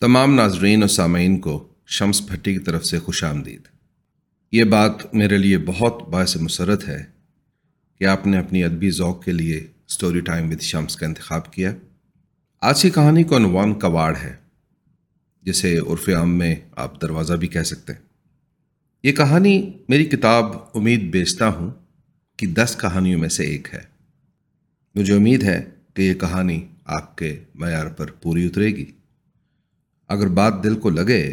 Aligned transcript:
تمام 0.00 0.34
ناظرین 0.34 0.82
و 0.82 0.86
سامعین 0.86 1.40
کو 1.40 1.68
شمس 1.86 2.22
بھٹی 2.22 2.52
کی 2.52 2.58
طرف 2.58 2.84
سے 2.84 2.98
خوش 2.98 3.24
آمدید۔ 3.24 3.60
یہ 4.52 4.64
بات 4.64 5.14
میرے 5.14 5.38
لیے 5.38 5.58
بہت 5.58 6.08
باعث 6.08 6.36
مسرت 6.36 6.88
ہے 6.88 7.04
کہ 7.98 8.04
آپ 8.04 8.26
نے 8.26 8.38
اپنی 8.38 8.64
ادبی 8.64 8.90
ذوق 8.90 9.24
کے 9.24 9.32
لیے 9.32 9.66
اسٹوری 9.88 10.20
ٹائم 10.20 10.50
وتھ 10.50 10.64
شمس 10.64 10.96
کا 10.96 11.06
انتخاب 11.06 11.52
کیا۔ 11.52 11.74
آج 12.60 12.82
کی 12.82 12.90
کہانی 12.90 13.22
کو 13.22 13.36
عنوان 13.36 13.74
کواڑ 13.74 14.16
ہے، 14.22 14.36
جسے 15.42 15.78
عرف 15.78 16.08
عام 16.08 16.38
میں 16.38 16.54
آپ 16.76 17.02
دروازہ 17.02 17.32
بھی 17.32 17.48
کہہ 17.48 17.62
سکتے 17.62 17.92
ہیں۔ 17.92 18.00
یہ 19.02 19.12
کہانی 19.12 19.72
میری 19.88 20.04
کتاب 20.04 20.56
امید 20.74 21.02
بیچتا 21.02 21.48
ہوں 21.48 21.70
کہ 22.36 22.46
دس 22.46 22.76
کہانیوں 22.80 23.20
میں 23.20 23.28
سے 23.28 23.44
ایک 23.44 23.68
ہے۔ 23.72 23.80
مجھے 24.94 25.14
امید 25.14 25.42
ہے 25.42 25.64
کہ 25.94 26.02
یہ 26.02 26.14
کہانی 26.14 26.66
آپ 26.84 27.18
کے 27.18 27.44
معیار 27.54 27.86
پر 27.86 28.10
پوری 28.10 28.46
اترے 28.46 28.66
گی۔ 28.66 28.90
اگر 30.10 30.28
بات 30.34 30.62
دل 30.64 30.74
کو 30.80 30.90
لگے 30.90 31.24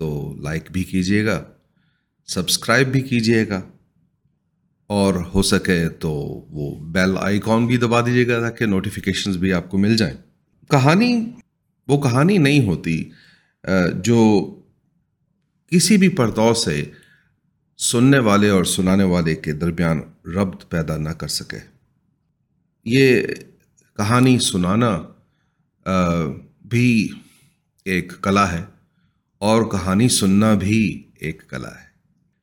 تو 0.00 0.08
لائک 0.42 0.70
بھی 0.72 0.82
کیجیے 0.84 1.24
گا، 1.26 1.42
سبسکرائب 2.28 2.88
بھی 2.88 3.00
کیجیے 3.00 3.48
گا، 3.48 3.60
اور 4.90 5.14
ہو 5.34 5.42
سکے 5.42 5.88
تو 6.00 6.10
وہ 6.50 6.74
بیل 6.92 7.16
آئیکن 7.18 7.66
بھی 7.66 7.76
دبا 7.76 8.00
دیجیے 8.06 8.26
گا 8.28 8.40
تاکہ 8.40 8.66
نوٹیفیکیشنز 8.66 9.36
بھی 9.36 9.52
آپ 9.52 9.70
کو 9.70 9.78
مل 9.78 9.96
جائیں۔ 9.96 10.16
کہانی، 10.70 11.12
وہ 11.88 12.00
کہانی 12.02 12.38
نہیں 12.38 12.66
ہوتی 12.66 13.02
جو 14.04 14.18
کسی 15.72 15.96
بھی 15.96 16.08
پرتو 16.08 16.52
سے 16.54 16.84
سننے 17.78 18.18
والے 18.18 18.48
اور 18.48 18.64
سنانے 18.64 19.04
والے 19.04 19.34
کے 19.34 19.52
درمیان 19.52 20.00
ربط 20.34 20.68
پیدا 20.70 20.96
نہ 20.96 21.08
کر 21.10 21.28
سکے۔ 21.28 21.58
یہ 22.86 23.22
کہانی 23.98 24.38
سنانا 24.38 24.90
بھی 26.64 27.08
ایک 27.84 28.12
کلا 28.22 28.52
ہے 28.52 28.64
اور 29.38 29.62
کہانی 29.62 30.08
سننا 30.08 30.54
بھی 30.54 31.10
ایک 31.14 31.42
کلا 31.48 31.68
ہے۔ 31.68 31.92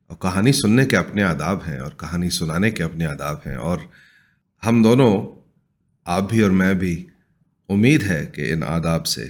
اور 0.08 0.18
کہانی 0.18 0.52
سننے 0.52 0.86
کے 0.86 0.98
اپنے 0.98 1.24
آداب 1.24 1.60
ہیں 1.68 1.80
اور 1.80 1.92
کہانی 1.92 2.30
سنانے 2.30 2.72
کے 2.72 2.84
اپنے 2.84 3.06
آداب 3.06 3.38
ہیں 3.46 3.56
اور 3.56 3.78
ہم 4.66 4.84
دونوں، 4.84 5.42
آپ 6.06 6.30
بھی 6.30 6.42
اور 6.42 6.52
میں 6.52 6.74
بھی، 6.74 7.06
امید 7.70 8.04
ہے 8.04 8.26
کہ 8.26 8.54
ان 8.54 8.64
آداب 8.64 9.06
سے 9.08 9.30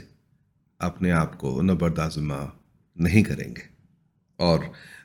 اپنے 0.79 1.11
آپ 1.11 1.37
کو 1.37 1.61
نبردازمہ 1.61 2.33
نہیں 2.95 3.23
کریں 3.23 3.55
گے 3.55 3.67
اور 4.35 4.59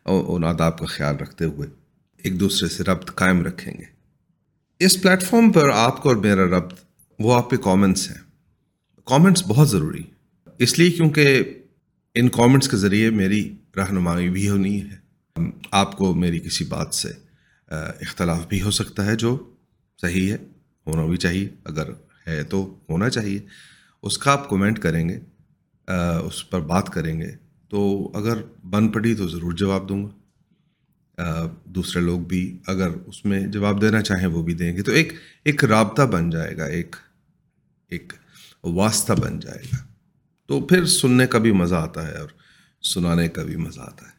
ان 0.04 0.44
آداب 0.44 0.78
کا 0.78 0.86
خیال 0.86 1.16
رکھتے 1.16 1.44
ہوئے 1.44 1.68
ایک 2.16 2.40
دوسرے 2.40 2.68
سے 2.68 2.82
ربط 2.82 3.14
قائم 3.14 3.42
رکھیں 3.42 3.74
گے۔ 3.74 3.84
اس 4.78 5.02
پلیٹ 5.02 5.22
فارم 5.22 5.52
پر 5.52 5.68
آپ 5.68 6.02
کو 6.02 6.08
اور 6.08 6.16
میرا 6.16 6.44
ربط، 6.44 6.80
وہ 7.18 7.34
آپ 7.34 7.50
کے 7.50 7.56
کامنٹس 7.56 8.10
ہیں۔ 8.10 8.18
کامنٹس 9.04 9.42
بہت 9.48 9.68
ضروری 9.68 10.02
اس 10.58 10.78
لیے 10.78 10.90
کیونکہ 10.90 11.42
ان 12.14 12.28
کامنٹس 12.28 12.68
کے 12.68 12.76
ذریعے 12.76 13.10
میری 13.10 13.54
رہنمائی 13.76 14.30
بھی 14.30 14.48
ہونی 14.48 14.82
ہے۔ 14.82 14.96
آپ 15.70 15.96
کو 15.96 16.14
میری 16.14 16.38
کسی 16.38 16.64
بات 16.64 16.94
سے 16.94 17.08
اختلاف 18.00 18.46
بھی 18.48 18.62
ہو 18.62 18.70
سکتا 18.70 19.06
ہے 19.06 19.16
جو 19.16 19.54
صحیح 20.00 20.32
ہے، 20.32 20.38
ہونا 20.86 21.06
بھی 21.06 21.16
چاہیے۔ 21.16 21.48
اگر 21.64 21.88
ہے 22.26 22.42
تو 22.42 22.78
ہونا 22.90 23.10
چاہیے۔ 23.10 23.40
اس 24.02 24.18
کا 24.18 24.32
آپ 24.32 24.48
کومنٹ 24.48 24.78
کریں 24.78 25.08
گے 25.08 25.18
اس 26.24 26.50
پر 26.50 26.60
بات 26.60 26.90
کریں 26.90 27.20
گے۔ 27.20 27.30
تو 27.68 28.10
اگر 28.14 28.38
بن 28.70 28.88
پڑی 28.88 29.14
تو 29.14 29.28
ضرور 29.28 29.52
جواب 29.52 29.88
دوں 29.88 30.04
گا۔ 30.04 31.46
دوسرے 31.64 32.02
لوگ 32.02 32.20
بھی 32.20 32.58
اگر 32.66 32.88
اس 33.06 33.24
میں 33.24 33.40
جواب 33.46 33.82
دینا 33.82 34.02
چاہیں 34.02 34.26
وہ 34.26 34.42
بھی 34.42 34.54
دیں 34.54 34.76
گے۔ 34.76 34.82
تو 34.82 34.92
ایک 34.92 35.12
ایک 35.44 35.64
رابطہ 35.64 36.02
بن 36.02 36.30
جائے 36.30 36.56
گا، 36.56 36.64
ایک 36.64 36.96
ایک 37.88 38.12
واسطہ 38.64 39.12
بن 39.12 39.40
جائے 39.40 39.62
گا۔ 39.72 39.93
تو 40.46 40.60
پھر 40.60 40.86
سننے 40.86 41.26
کا 41.26 41.38
بھی 41.38 41.52
مزہ 41.52 41.74
آتا 41.74 42.08
ہے 42.08 42.18
اور 42.18 42.28
سنانے 42.82 43.28
کا 43.28 43.42
بھی 43.42 43.56
مزہ 43.56 43.80
آتا 43.80 44.06
ہے۔ 44.06 44.12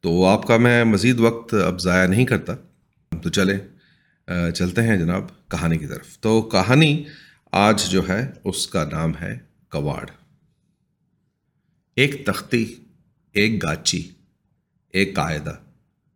تو 0.00 0.26
آپ 0.26 0.46
کا 0.46 0.56
میں 0.56 0.84
مزید 0.84 1.20
وقت 1.20 1.54
اب 1.54 1.80
ضائع 1.80 2.06
نہیں 2.06 2.24
کرتا۔ 2.24 2.52
تو 3.22 3.30
چلیں 3.30 3.58
چلتے 4.54 4.82
ہیں 4.82 4.96
جناب 4.96 5.48
کہانی 5.48 5.78
کی 5.78 5.86
طرف۔ 5.86 6.18
تو 6.18 6.42
کہانی 6.42 7.04
آج 7.52 7.90
جو 7.90 8.08
ہے، 8.08 8.30
اس 8.44 8.66
کا 8.66 8.84
نام 8.84 9.12
ہے 9.20 9.38
کواڑ۔ 9.70 10.04
ایک 11.96 12.26
تختی، 12.26 12.74
ایک 13.32 13.62
گاچی 13.62 14.10
ایک 14.88 15.16
قاعدہ، 15.16 15.56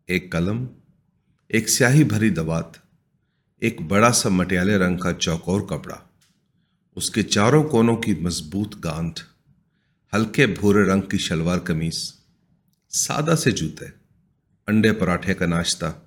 ایک 0.07 0.33
قلم، 0.33 0.67
ایک 1.49 1.69
سیاہی 1.69 2.05
بھری 2.05 2.31
دوات، 2.31 2.77
ایک 3.61 3.83
بڑا 3.83 4.13
سا 4.13 4.29
مٹیالے 4.29 4.77
رنگ 4.79 4.97
کا 4.97 5.13
چوکور 5.13 5.61
کپڑا، 5.61 5.97
اس 6.97 7.11
کے 7.11 7.23
چاروں 7.23 7.65
کونوں 7.65 7.97
کی 7.97 8.15
مضبوط 8.15 8.77
گانٹھ۔ 8.85 9.21
ہلکے 10.15 10.47
بھورے 10.47 10.83
رنگ 10.85 11.01
کی 11.01 11.19
شلوار 11.19 11.59
قمیص، 11.59 12.13
سادہ 12.89 13.35
سے 13.35 13.51
جوتے 13.51 13.85
انڈے 14.67 14.93
پراٹھے 14.93 15.35
کا 15.35 15.47
ناشتہ، 15.47 16.01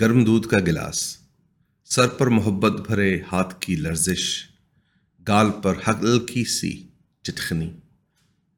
گرم 0.00 0.24
دودھ 0.24 0.48
کا 0.48 0.58
گلاس، 0.58 1.18
سر 1.84 2.08
پر 2.08 2.26
محبت 2.26 2.86
بھرے 2.86 3.20
ہاتھ 3.32 3.54
کی 3.60 3.76
لرزش، 3.76 4.48
گال 5.28 5.50
پر 5.62 5.74
ہلکی 5.88 6.44
سی 6.44 6.88
چٹخنی، 7.22 7.72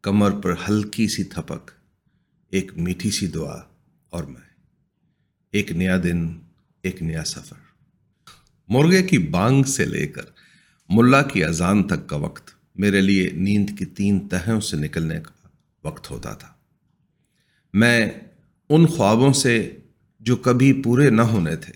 کمر 0.02 0.30
پر 0.30 0.54
ہلکی 0.68 1.08
سی 1.08 1.24
تھپک، 1.24 1.70
ایک 2.50 2.78
میٹھی 2.78 3.10
سی 3.10 3.26
دعا 3.26 3.60
اور 4.10 4.24
میں۔ 4.24 4.48
ایک 5.50 5.72
نیا 5.72 6.00
دن، 6.02 6.38
ایک 6.82 7.02
نیا 7.02 7.24
سفر۔ 7.24 7.56
مرغے 8.68 9.02
کی 9.02 9.18
بانگ 9.18 9.62
سے 9.62 9.84
لے 9.84 10.06
کر 10.06 10.24
ملا 10.88 11.22
کی 11.22 11.44
اذان 11.44 11.82
تک 11.82 12.06
کا 12.06 12.16
وقت۔ 12.16 12.59
میرے 12.80 13.00
لیے 13.00 13.30
نیند 13.30 13.70
کی 13.78 13.84
تین 13.84 14.28
تہوں 14.28 14.60
سے 14.60 14.76
نکلنے 14.76 15.20
کا 15.20 15.48
وقت 15.84 16.10
ہوتا 16.10 16.34
تھا۔ 16.34 16.48
میں 17.72 18.10
ان 18.68 18.86
خوابوں 18.86 19.32
سے 19.32 19.76
جو 20.20 20.36
کبھی 20.36 20.82
پورے 20.82 21.10
نہ 21.10 21.22
ہونے 21.22 21.56
تھے، 21.56 21.72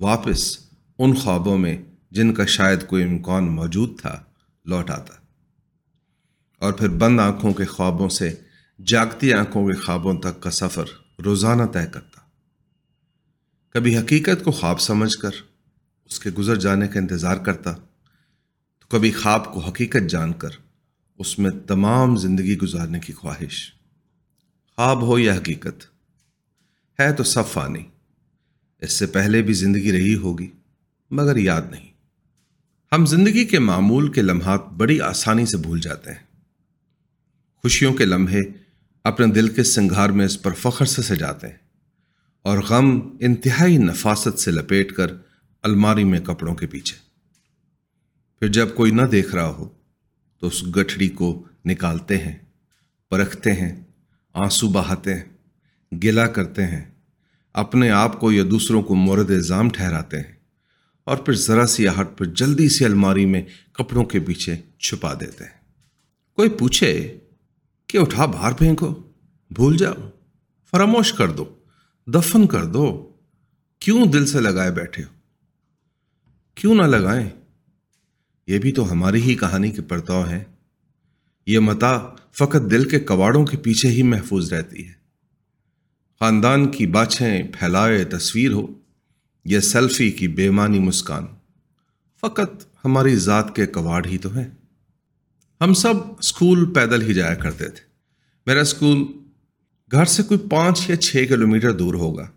واپس 0.00 0.58
ان 0.98 1.14
خوابوں 1.14 1.58
میں 1.58 1.82
جن 2.10 2.34
کا 2.34 2.44
شاید 2.44 2.86
کوئی 2.86 3.04
امکان 3.04 3.44
موجود 3.44 4.00
تھا، 4.00 4.22
لوٹ 4.64 4.90
آتا۔ 4.90 5.14
اور 6.58 6.72
پھر 6.72 6.88
بند 6.88 7.20
آنکھوں 7.20 7.54
کے 7.54 7.64
خوابوں 7.64 8.08
سے 8.08 8.34
جاگتی 8.86 9.32
آنکھوں 9.32 9.66
کے 9.66 9.74
خوابوں 9.74 10.20
تک 10.20 10.40
کا 10.40 10.50
سفر 10.50 10.84
روزانہ 11.24 11.62
طے 11.62 11.86
کرتا۔ 11.92 12.20
کبھی 13.70 13.98
حقیقت 13.98 14.44
کو 14.44 14.50
خواب 14.50 14.80
سمجھ 14.80 15.18
کر 15.18 15.30
اس 16.04 16.20
کے 16.20 16.30
گزر 16.30 16.56
جانے 16.56 16.88
کا 16.88 16.98
انتظار 16.98 17.36
کرتا۔ 17.36 17.74
تو 18.90 18.96
کبھی 18.96 19.10
خواب 19.10 19.52
کو 19.54 19.60
حقیقت 19.60 20.08
جان 20.08 20.32
کر 20.32 20.50
اس 21.18 21.38
میں 21.38 21.50
تمام 21.66 22.16
زندگی 22.16 22.56
گزارنے 22.58 22.98
کی 23.00 23.12
خواہش۔ 23.12 23.58
خواب 24.78 25.02
ہو 25.02 25.18
یا 25.18 25.34
حقیقت، 25.34 25.84
ہے 26.98 27.12
تو 27.12 27.24
سب 27.24 27.46
فانی۔ 27.52 27.82
اس 28.82 28.92
سے 28.92 29.06
پہلے 29.06 29.42
بھی 29.42 29.54
زندگی 29.54 29.92
رہی 29.92 30.14
ہوگی، 30.14 30.46
مگر 31.10 31.36
یاد 31.36 31.62
نہیں۔ 31.70 31.88
ہم 32.92 33.06
زندگی 33.06 33.44
کے 33.44 33.58
معمول 33.58 34.12
کے 34.12 34.22
لمحات 34.22 34.68
بڑی 34.68 35.00
آسانی 35.00 35.46
سے 35.46 35.56
بھول 35.56 35.80
جاتے 35.80 36.10
ہیں۔ 36.10 36.24
خوشیوں 37.64 37.92
کے 37.94 38.04
لمحے 38.04 38.42
اپنے 39.04 39.26
دل 39.26 39.48
کے 39.48 39.62
سنگھار 39.62 40.10
میں 40.10 40.26
اس 40.26 40.42
پر 40.42 40.52
فخر 40.52 40.84
سے 40.84 41.02
سجاتے 41.02 41.48
ہیں، 41.48 41.56
اور 42.44 42.58
غم 42.58 43.16
انتہائی 43.20 43.76
نفاست 43.78 44.38
سے 44.38 44.50
لپیٹ 44.50 44.92
کر 44.92 45.14
الماری 45.64 46.04
میں 46.04 46.20
کپڑوں 46.20 46.54
کے 46.54 46.66
پیچھے۔ 46.66 47.05
پھر 48.40 48.48
جب 48.48 48.74
کوئی 48.74 48.90
نہ 48.90 49.02
دیکھ 49.02 49.34
رہا 49.34 49.48
ہو 49.48 49.68
تو 50.38 50.46
اس 50.46 50.62
گٹھڑی 50.76 51.08
کو 51.08 51.44
نکالتے 51.64 52.18
ہیں، 52.18 52.38
پرکھتے 53.08 53.52
ہیں، 53.52 53.74
آنسو 54.34 54.68
بہاتے 54.68 55.14
ہیں، 55.14 55.24
گلا 55.92 56.26
کرتے 56.26 56.66
ہیں، 56.66 56.84
اپنے 57.54 57.90
آپ 57.90 58.20
کو 58.20 58.32
یا 58.32 58.42
دوسروں 58.50 58.82
کو 58.82 58.94
مورد 58.94 59.30
الزام 59.30 59.70
ٹھہراتے 59.70 60.16
ہیں 60.16 60.34
اور 61.04 61.16
پھر 61.16 61.34
ذرا 61.34 61.66
سی 61.66 61.88
آہٹ 61.88 62.18
پر 62.18 62.24
جلدی 62.24 62.68
سے 62.68 62.84
الماری 62.84 63.26
میں 63.26 63.42
کپڑوں 63.72 64.04
کے 64.04 64.20
پیچھے 64.20 64.56
چھپا 64.78 65.14
دیتے 65.14 65.44
ہیں۔ 65.44 65.58
کوئی 66.36 66.50
پوچھے 66.50 67.18
کہ 67.86 67.98
اٹھا 67.98 68.26
باہر 68.26 68.52
پھینکو، 68.52 68.94
بھول 69.50 69.76
جاؤ، 69.76 70.10
فراموش 70.70 71.12
کر 71.12 71.30
دو، 71.30 71.44
دفن 72.06 72.46
کر 72.46 72.64
دو، 72.64 73.12
کیوں 73.78 74.06
دل 74.06 74.26
سے 74.26 74.40
لگائے 74.40 74.70
بیٹھے 74.70 75.02
ہو؟ 75.02 75.08
کیوں 76.54 76.74
نہ 76.74 76.82
لگائیں؟ 76.82 77.28
یہ 78.46 78.58
بھی 78.58 78.72
تو 78.72 78.92
ہماری 78.92 79.22
ہی 79.22 79.34
کہانی 79.34 79.70
کے 79.70 79.82
پرتاؤ 79.82 80.24
ہیں۔ 80.24 80.44
یہ 81.46 81.58
متا 81.58 81.98
فقط 82.32 82.70
دل 82.70 82.88
کے 82.88 83.00
کواڑوں 83.00 83.46
کے 83.46 83.56
پیچھے 83.56 83.88
ہی 83.88 84.02
محفوظ 84.02 84.52
رہتی 84.52 84.88
ہے۔ 84.88 84.92
خاندان 86.20 86.70
کی 86.70 86.86
باچھیں 86.86 87.42
پھیلائے 87.42 88.04
تصویر 88.04 88.52
ہو 88.52 88.66
یا 89.44 89.60
سیلفی 89.60 90.10
کی 90.10 90.28
بے 90.28 90.50
معنی 90.50 90.78
مسکان۔ 90.78 91.26
فقط 92.20 92.64
ہماری 92.84 93.16
ذات 93.16 93.56
کے 93.56 93.66
کواڑ 93.66 94.06
ہی 94.06 94.18
تو 94.18 94.38
ہیں۔ 94.38 94.48
ہم 95.60 95.74
سب 95.74 95.94
اسکول 96.18 96.72
پیدل 96.72 97.02
ہی 97.02 97.14
جایا 97.14 97.34
کرتے 97.34 97.68
تھے۔ 97.68 97.84
میرا 98.46 98.60
اسکول 98.60 99.04
گھر 99.92 100.04
سے 100.04 100.22
کوئی 100.22 100.40
پانچ 100.50 100.90
یا 100.90 100.96
چھ 100.96 101.24
کلو 101.28 101.46
میٹر 101.46 101.72
دور 101.72 101.94
ہوگا۔ 101.94 102.28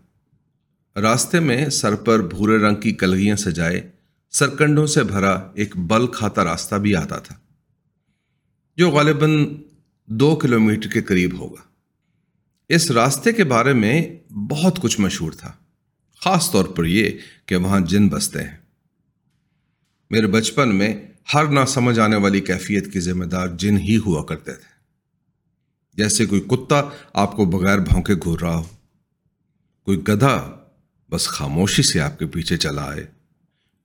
راستے 1.00 1.40
میں 1.40 1.68
سر 1.68 1.94
پر 1.94 2.20
بھورے 2.20 2.58
رنگ 2.58 2.76
کی 2.76 2.92
کلگیاں 2.92 3.36
سجائے 3.36 3.90
سرکنڈوں 4.32 4.86
سے 4.86 5.02
بھرا 5.04 5.32
ایک 5.54 5.76
بل 5.76 6.06
کھاتا 6.06 6.44
راستہ 6.44 6.74
بھی 6.74 6.94
آتا 6.96 7.18
تھا، 7.18 7.34
جو 8.76 8.90
غالباً 8.90 9.46
دو 10.06 10.36
کلومیٹر 10.36 10.90
کے 10.90 11.02
قریب 11.02 11.38
ہوگا۔ 11.38 11.62
اس 12.68 12.90
راستے 12.90 13.32
کے 13.32 13.44
بارے 13.44 13.72
میں 13.72 14.16
بہت 14.32 14.80
کچھ 14.82 15.00
مشہور 15.00 15.32
تھا، 15.32 15.52
خاص 16.22 16.50
طور 16.50 16.64
پر 16.64 16.84
یہ 16.84 17.10
کہ 17.46 17.56
وہاں 17.56 17.80
جن 17.80 18.08
بستے 18.08 18.42
ہیں۔ 18.42 18.56
میرے 20.10 20.26
بچپن 20.26 20.74
میں 20.74 20.94
ہر 21.34 21.46
نہ 21.46 21.64
سمجھ 21.68 21.98
آنے 22.00 22.16
والی 22.16 22.40
کیفیت 22.40 22.92
کی 22.92 23.00
ذمہ 23.00 23.24
دار 23.24 23.48
جن 23.48 23.76
ہی 23.78 23.96
ہوا 23.96 24.24
کرتے 24.24 24.52
تھے۔ 24.52 24.68
جیسے 25.96 26.26
کوئی 26.26 26.40
کتا 26.40 26.82
آپ 27.12 27.36
کو 27.36 27.44
بغیر 27.44 27.78
بھونکے 27.78 28.14
گھور 28.14 28.38
رہا 28.40 28.56
ہو، 28.56 28.66
کوئی 29.86 29.98
گدھا 30.08 30.56
بس 31.10 31.26
خاموشی 31.28 31.82
سے 31.82 32.00
آپ 32.00 32.18
کے 32.18 32.26
پیچھے 32.26 32.56
چلا 32.56 32.84
آئے۔ 32.84 33.06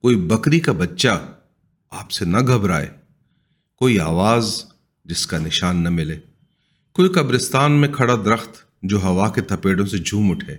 کوئی 0.02 0.16
بکری 0.16 0.60
کا 0.60 0.72
بچہ 0.72 1.34
آپ 1.90 2.10
سے 2.10 2.24
نہ 2.24 2.38
گھبرائے، 2.38 2.90
کوئی 3.76 4.00
آواز 4.00 4.64
جس 5.04 5.26
کا 5.26 5.38
نشان 5.38 5.82
نہ 5.84 5.88
ملے۔ 5.88 6.18
کوئی 6.92 7.08
قبرستان 7.08 7.72
میں 7.72 7.88
کھڑا 7.88 8.14
درخت 8.24 8.50
جو 8.82 9.02
ہوا 9.02 9.30
کے 9.30 9.40
تھپیڑوں 9.40 9.86
سے 9.86 9.98
جھوم 9.98 10.30
اٹھے۔ 10.30 10.56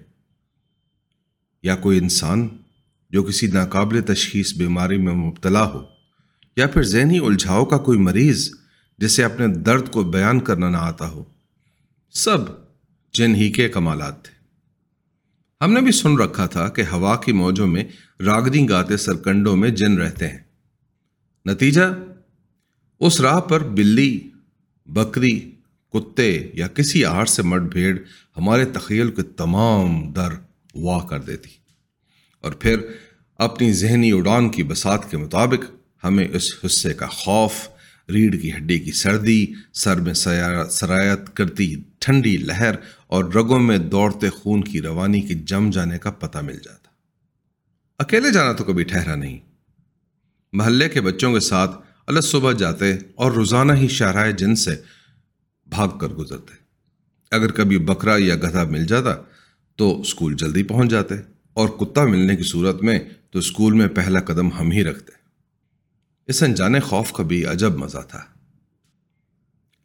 یا 1.64 1.76
کوئی 1.76 1.98
انسان 1.98 2.48
جو 3.10 3.24
کسی 3.24 3.48
ناقابل 3.48 4.02
تشخیص 4.02 4.54
بیماری 4.54 4.98
میں 4.98 5.14
مبتلا 5.14 5.74
ہو، 5.74 5.86
یا 6.56 6.68
پھر 6.68 6.84
ذہنی 6.84 7.20
الجھاؤ 7.26 7.66
کا 7.66 7.78
کوئی 7.78 8.00
مریض 8.00 8.52
جسے 8.98 9.24
اپنے 9.24 9.48
درد 9.48 9.92
کو 9.92 10.04
بیان 10.04 10.40
کرنا 10.40 10.70
نہ 10.70 10.78
آتا 10.78 11.10
ہو۔ 11.10 11.24
سب 12.12 12.38
جن 13.14 13.36
ہی 13.36 13.52
کے 13.52 13.70
کمالات 13.70 14.26
تھے۔ 14.26 14.38
ہم 15.62 15.74
نے 15.74 15.82
بھی 15.82 15.92
سن 15.92 16.18
رکھا 16.18 16.46
تھا 16.46 16.70
کہ 16.70 16.84
ہوا 16.92 17.16
کی 17.16 17.32
موجوں 17.32 17.68
میں 17.68 17.84
راگنی 18.20 18.70
گاتے 18.70 18.98
سرکنڈوں 18.98 19.56
میں 19.56 19.70
جن 19.70 19.98
رہتے 19.98 20.28
ہیں۔ 20.28 20.40
نتیجہ؟ 21.46 21.82
اس 23.00 23.22
راہ 23.22 23.40
پر 23.40 23.64
بلی، 23.64 24.30
بکری، 24.86 25.52
کتے 25.94 26.50
یا 26.54 26.68
کسی 26.68 27.06
آہار 27.06 27.26
سے 27.26 27.42
مٹ 27.42 27.62
بھیڑ 27.62 27.98
ہمارے 28.38 28.66
تخیل 28.66 29.12
کے 29.12 29.24
تمام 29.24 30.12
در 30.12 30.30
واہ 30.76 31.06
کر 31.06 31.20
دیتی۔ 31.20 31.50
اور 32.42 32.52
پھر 32.52 32.80
اپنی 33.36 33.74
ذہنی 33.74 34.12
اڑان 34.12 34.50
کی 34.50 34.64
بسات 34.64 35.12
کے 35.12 35.18
مطابق 35.18 35.72
ہمیں 36.04 36.28
اس 36.34 36.52
حصے 36.66 36.94
کا 36.94 37.08
خوف، 37.08 37.54
ریڑھ 38.10 38.42
کی 38.42 38.54
ہڈی 38.54 38.80
کی 38.80 38.92
سردی، 38.92 39.46
سر 39.74 39.96
میں 39.96 40.14
سرایت 40.70 41.36
کرتی 41.36 41.76
ٹھنڈی 42.00 42.38
لہر 42.38 42.76
اور 43.08 43.26
رگوں 43.26 43.60
میں 43.60 43.78
دوڑتے 43.78 44.30
خون 44.30 44.64
کی 44.64 44.82
روانی 44.82 45.22
کی 45.22 45.36
جم 45.36 45.70
جانے 45.70 45.98
کا 45.98 46.12
پتہ 46.12 46.38
مل 46.38 46.58
جاتا۔ 46.64 46.87
اکیلے 47.98 48.32
جانا 48.32 48.52
تو 48.52 48.64
کبھی 48.64 48.84
ٹھہرا 48.84 49.16
نہیں۔ 49.16 49.40
محلے 50.54 50.90
کے 50.90 51.02
بچوں 51.02 51.34
کے 51.34 51.40
ساتھ 51.40 51.72
الگ 52.08 52.20
صبح 52.20 52.52
جاتے 52.52 52.94
اور 53.16 53.32
روزانہ 53.32 53.74
ہی 53.74 53.88
شاہراہ 53.88 54.32
جن 54.32 54.56
سے 54.56 54.82
بھاگ 55.66 55.90
کر 55.90 56.08
گزرتے۔ 56.08 56.54
اگر 57.32 57.52
کبھی 57.52 57.78
بکرا 57.78 58.16
یا 58.18 58.36
گدھا 58.36 58.64
مل 58.64 58.86
جاتا 58.86 59.16
تو 59.76 60.02
اسکول 60.02 60.36
جلدی 60.36 60.64
پہنچ 60.64 60.90
جاتے 60.90 61.16
اور 61.54 61.70
کتا 61.70 62.04
ملنے 62.06 62.36
کی 62.36 62.44
صورت 62.44 62.84
میں 62.84 63.00
تو 63.32 63.40
اسکول 63.40 63.74
میں 63.74 63.88
پہلا 63.88 64.20
قدم 64.20 64.52
ہم 64.52 64.72
ہی 64.72 64.84
رکھتے۔ 64.84 65.12
اس 66.28 66.44
انجانے 66.44 66.80
خوف 66.80 67.14
کا 67.14 67.24
بھی 67.24 67.46
عجب 67.46 67.76
مزہ 67.76 68.00
تھا۔ 68.08 68.22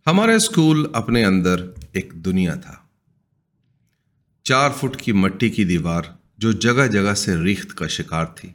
ہمارا 0.07 0.33
اسکول 0.33 0.87
اپنے 0.93 1.25
اندر 1.25 1.71
ایک 1.93 2.13
دنیا 2.15 2.55
تھا۔ 2.55 2.75
چار 4.43 4.71
فٹ 4.71 4.97
کی 4.97 5.13
مٹی 5.13 5.51
کی 5.51 5.65
دیوار 5.65 6.03
جو 6.43 6.53
جگہ 6.53 6.87
جگہ 6.87 7.15
سے 7.15 7.37
ریخت 7.37 7.75
کا 7.75 7.87
شکار 7.87 8.25
تھی۔ 8.25 8.49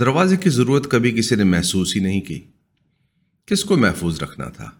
دروازے 0.00 0.36
کی 0.36 0.50
ضرورت 0.50 0.90
کبھی 0.90 1.12
کسی 1.12 1.34
نے 1.34 1.44
محسوس 1.44 1.96
ہی 1.96 2.00
نہیں 2.00 2.20
کی۔ 2.20 2.46
کس 3.46 3.64
کو 3.64 3.76
محفوظ 3.76 4.22
رکھنا 4.22 4.48
تھا؟ 4.48 4.70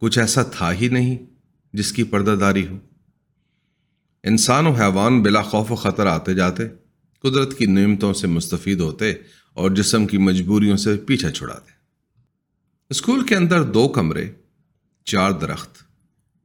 کچھ 0.00 0.18
ایسا 0.18 0.42
تھا 0.42 0.72
ہی 0.72 0.88
نہیں 0.88 1.18
جس 1.72 1.92
کی 1.92 2.02
پردہ 2.02 2.30
داری 2.30 2.66
ہو۔ 2.66 2.78
انسان 4.22 4.66
و 4.66 4.72
حیوان 4.72 5.22
بلا 5.22 5.42
خوف 5.42 5.72
و 5.72 5.74
خطر 5.74 6.06
آتے 6.06 6.34
جاتے، 6.34 6.62
قدرت 7.22 7.58
کی 7.58 7.66
نعمتوں 7.66 8.14
سے 8.14 8.26
مستفید 8.26 8.80
ہوتے 8.80 9.12
اور 9.52 9.70
جسم 9.70 10.06
کی 10.06 10.18
مجبوریوں 10.18 10.76
سے 10.76 10.96
پیچھا 10.96 11.30
چھڑاتے۔ 11.30 11.70
اسکول 12.90 13.26
کے 13.26 13.36
اندر 13.36 13.62
دو 13.62 13.88
کمرے، 13.88 14.30
چار 15.04 15.30
درخت، 15.30 15.76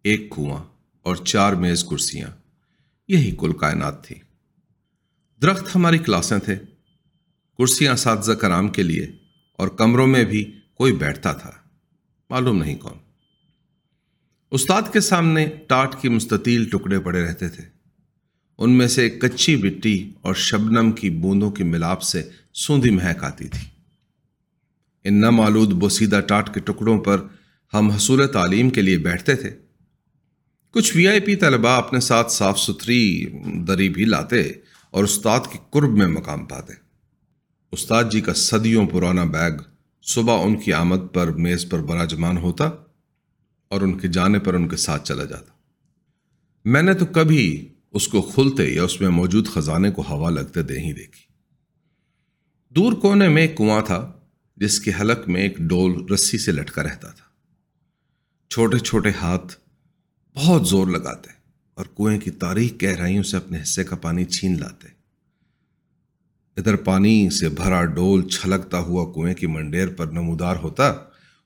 ایک 0.03 0.29
کنواں 0.29 0.63
اور 1.01 1.15
چار 1.15 1.53
میز 1.53 1.83
کرسیاں، 1.83 2.29
یہی 3.07 3.35
کل 3.39 3.51
کائنات 3.53 4.03
تھی۔ 4.03 4.15
درخت 5.41 5.75
ہماری 5.75 5.97
کلاسیں 5.97 6.39
تھے۔ 6.39 6.55
کرسیاں 7.57 7.93
اساتذہ 7.93 8.31
کرام 8.31 8.67
کے 8.67 8.83
لیے 8.83 9.07
اور 9.53 9.67
کمروں 9.67 10.07
میں 10.07 10.23
بھی 10.23 10.51
کوئی 10.73 10.93
بیٹھتا 10.93 11.33
تھا۔ 11.33 11.51
معلوم 12.29 12.57
نہیں 12.57 12.75
کون۔ 12.75 12.97
استاد 14.51 14.81
کے 14.93 14.99
سامنے 14.99 15.47
ٹاٹ 15.67 16.01
کی 16.01 16.09
مستطیل 16.09 16.69
ٹکڑے 16.69 16.99
پڑے 16.99 17.25
رہتے 17.25 17.49
تھے۔ 17.49 17.63
ان 18.57 18.77
میں 18.77 18.87
سے 18.87 19.09
کچی 19.09 19.55
مٹی 19.55 20.13
اور 20.21 20.35
شبنم 20.35 20.91
کی 20.91 21.09
بوندوں 21.09 21.51
کی 21.51 21.63
ملاپ 21.63 22.01
سے 22.01 22.29
سوندھی 22.53 22.89
مہک 22.89 23.23
آتی 23.23 23.47
تھی۔ 23.47 23.67
ان 25.03 25.21
نامالود 25.21 25.73
بوسیدہ 25.73 26.21
ٹاٹ 26.27 26.53
کے 26.53 26.59
ٹکڑوں 26.59 26.99
پر 26.99 27.27
ہم 27.73 27.91
حصول 27.91 28.27
تعلیم 28.27 28.69
کے 28.69 28.81
لیے 28.81 28.97
بیٹھتے 28.97 29.35
تھے۔ 29.35 29.57
کچھ 30.71 30.97
وی 30.97 31.07
آئی 31.07 31.19
پی 31.19 31.35
طلباء 31.35 31.77
اپنے 31.77 31.99
ساتھ 31.99 32.31
صاف 32.31 32.59
ستھری 32.59 33.25
دری 33.67 33.89
بھی 33.89 34.05
لاتے۔ 34.05 34.53
اور 34.91 35.03
استاد 35.03 35.39
کی 35.51 35.57
قرب 35.69 35.89
میں 35.89 36.07
مقام 36.07 36.45
پاتے۔ 36.45 36.73
استاد 37.71 38.03
جی 38.11 38.21
کا 38.21 38.33
صدیوں 38.33 38.87
پرانا 38.87 39.23
بیگ 39.23 39.51
صبح 40.01 40.43
ان 40.43 40.59
کی 40.59 40.73
آمد 40.73 41.13
پر 41.13 41.27
میز 41.27 41.69
پر 41.69 41.79
براجمان 41.79 42.37
ہوتا 42.37 42.69
اور 43.67 43.81
ان 43.81 43.97
کے 43.97 44.07
جانے 44.07 44.39
پر 44.39 44.53
ان 44.53 44.67
کے 44.67 44.77
ساتھ 44.77 45.07
چلا 45.07 45.23
جاتا۔ 45.23 45.53
میں 46.65 46.81
نے 46.81 46.93
تو 46.93 47.05
کبھی 47.05 47.73
اس 47.91 48.07
کو 48.07 48.21
کھلتے 48.21 48.63
یا 48.63 48.83
اس 48.83 49.01
میں 49.01 49.09
موجود 49.09 49.47
خزانے 49.47 49.91
کو 49.91 50.03
ہوا 50.09 50.29
لگتے 50.29 50.61
دے 50.61 50.79
ہی 50.79 50.93
دیکھی۔ 50.93 51.33
دور 52.69 52.93
کونے 52.93 53.29
میں 53.29 53.41
ایک 53.41 53.57
کنواں 53.57 53.81
تھا 53.81 54.13
جس 54.57 54.79
کے 54.79 54.91
حلق 54.99 55.27
میں 55.27 55.41
ایک 55.41 55.57
ڈول 55.57 56.05
رسی 56.13 56.37
سے 56.37 56.51
لٹکا 56.51 56.83
رہتا 56.83 57.11
تھا۔ 57.11 57.25
چھوٹے 58.49 58.79
چھوٹے 58.79 59.09
ہاتھ 59.21 59.55
بہت 60.35 60.67
زور 60.67 60.87
لگاتے۔ 60.87 61.38
اور 61.79 61.87
کنویں 61.97 62.19
کی 62.19 62.31
تاریخ 62.31 62.83
گہرائیوں 62.83 63.23
سے 63.23 63.37
اپنے 63.37 63.61
حصے 63.61 63.83
کا 63.83 63.95
پانی 63.95 64.25
چھین 64.25 64.59
لاتے۔ 64.59 64.87
ادھر 66.57 66.75
پانی 66.75 67.29
سے 67.29 67.49
بھرا 67.49 67.85
ڈول 67.85 68.29
چھلکتا 68.29 68.79
ہوا 68.79 69.13
کنویں 69.13 69.33
کی 69.33 69.47
منڈیر 69.47 69.87
پر 69.87 70.07
نمودار 70.07 70.55
ہوتا، 70.55 70.87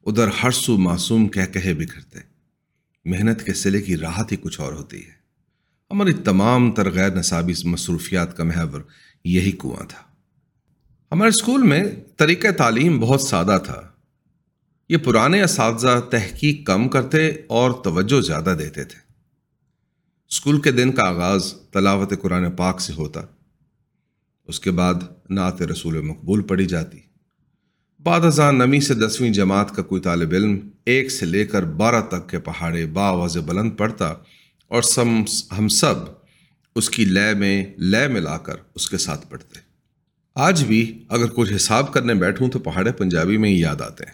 ادھر 0.06 0.28
ہر 0.44 0.52
سو 0.52 0.78
معصوم 0.78 1.28
کہہ 1.28 1.54
کہے 1.54 1.74
بکھرتے۔ 1.74 2.20
محنت 3.06 3.44
کے 3.44 3.54
سلے 3.54 3.82
کی 3.82 3.98
راحت 3.98 4.32
ہی 4.32 4.38
کچھ 4.42 4.62
اور 4.62 4.74
ہوتی 4.74 5.06
ہے۔ 5.06 5.12
ہماری 5.92 6.14
تمام 6.14 6.72
تر 6.72 6.92
غیر 6.92 7.16
نصابی 7.16 7.54
مصروفیات 7.64 8.38
کا 8.38 8.44
محور 8.44 8.82
یہی 9.24 9.52
کنواں 9.52 9.86
تھا۔ 9.90 10.04
ہمارے 11.12 11.30
اسکول 11.30 11.62
میں 11.62 11.84
طریقہ 12.18 12.52
تعلیم 12.52 13.00
بہت 13.00 13.22
سادہ 13.22 13.60
تھا۔ 13.66 13.82
یہ 14.90 14.98
پرانے 14.98 15.44
اساتذہ 15.44 16.00
تحقیق 16.12 16.68
کم 16.68 16.90
کرتے 16.90 17.32
اور 17.48 17.72
توجہ 17.72 18.22
زیادہ 18.22 18.56
دیتے 18.60 18.84
تھے۔ 18.84 19.03
اسکول 20.34 20.62
کے 20.62 20.72
دن 20.72 20.92
کا 20.92 21.04
آغاز 21.04 21.54
تلاوت 21.72 22.14
قرآن 22.22 22.52
پاک 22.52 22.82
سے 22.82 22.94
ہوتا۔ 22.94 23.22
اس 24.48 24.60
کے 24.60 24.72
بعد 24.72 24.94
نعت 25.30 25.62
رسول 25.62 26.02
مقبول 26.02 26.42
پڑھی 26.42 26.66
جاتی۔ 26.66 26.98
بعد 28.00 28.22
ازاں 28.22 28.52
نمی 28.52 28.82
سے 28.82 28.94
دسویں 28.94 29.30
جماعت 29.30 29.76
کا 29.76 29.82
کوئی 29.82 30.02
طالب 30.02 30.32
علم 30.32 30.70
ایک 30.86 31.12
سے 31.12 31.26
لے 31.26 31.46
کر 31.46 31.64
بارہ 31.64 32.02
تک 32.02 32.30
کے 32.30 32.40
پہاڑے 32.40 32.86
باواز 32.86 33.38
بلند 33.38 33.72
پڑتا 33.78 34.14
اور 34.68 34.82
سم 34.82 35.24
ہم 35.58 35.68
سب 35.68 35.96
اس 36.76 36.90
کی 36.90 37.06
لے 37.06 37.34
میں 37.34 37.66
لے 37.78 38.08
ملا 38.08 38.38
کر 38.38 38.56
اس 38.76 38.90
کے 38.90 38.98
ساتھ 38.98 39.28
پڑھتے۔ 39.30 39.60
آج 40.36 40.64
بھی 40.64 41.06
اگر 41.10 41.28
کچھ 41.36 41.54
حساب 41.56 41.94
کرنے 41.94 42.14
بیٹھوں 42.14 42.50
تو 42.50 42.60
پہاڑے 42.60 42.92
پنجابی 42.92 43.38
میں 43.38 43.50
ہی 43.50 43.60
یاد 43.60 43.82
آتے۔ 43.82 44.04
ہیں 44.04 44.14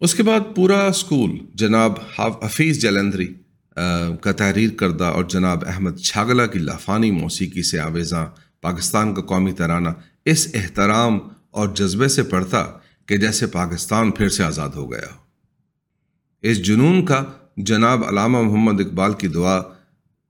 اس 0.00 0.14
کے 0.14 0.22
بعد 0.22 0.40
پورا 0.56 0.86
اسکول 0.86 1.30
جناب 1.54 1.92
حفیظ 2.18 2.78
جلندری 2.78 3.34
کا 4.20 4.32
تحریر 4.32 4.70
کردہ 4.70 5.04
اور 5.04 5.24
جناب 5.24 5.64
احمد 5.66 5.96
چھاگلا 5.96 6.46
کی 6.46 6.58
لافانی 6.58 7.10
موسیقی 7.10 7.62
سے 7.62 7.80
آویزاں 7.80 8.26
پاکستان 8.60 9.14
کا 9.14 9.22
قومی 9.22 9.52
ترانہ 9.52 9.88
اس 10.24 10.48
احترام 10.54 11.18
اور 11.50 11.68
جذبے 11.74 12.08
سے 12.08 12.22
پڑھتا 12.22 12.66
کہ 13.06 13.16
جیسے 13.16 13.46
پاکستان 13.46 14.10
پھر 14.10 14.28
سے 14.28 14.44
آزاد 14.44 14.68
ہو 14.68 14.92
گیا۔ 14.92 15.12
ہو 15.12 15.18
اس 16.42 16.62
جنون 16.62 17.04
کا 17.04 17.24
جناب 17.56 18.04
علامہ 18.04 18.42
محمد 18.42 18.80
اقبال 18.80 19.12
کی 19.12 19.28
دعا 19.28 19.60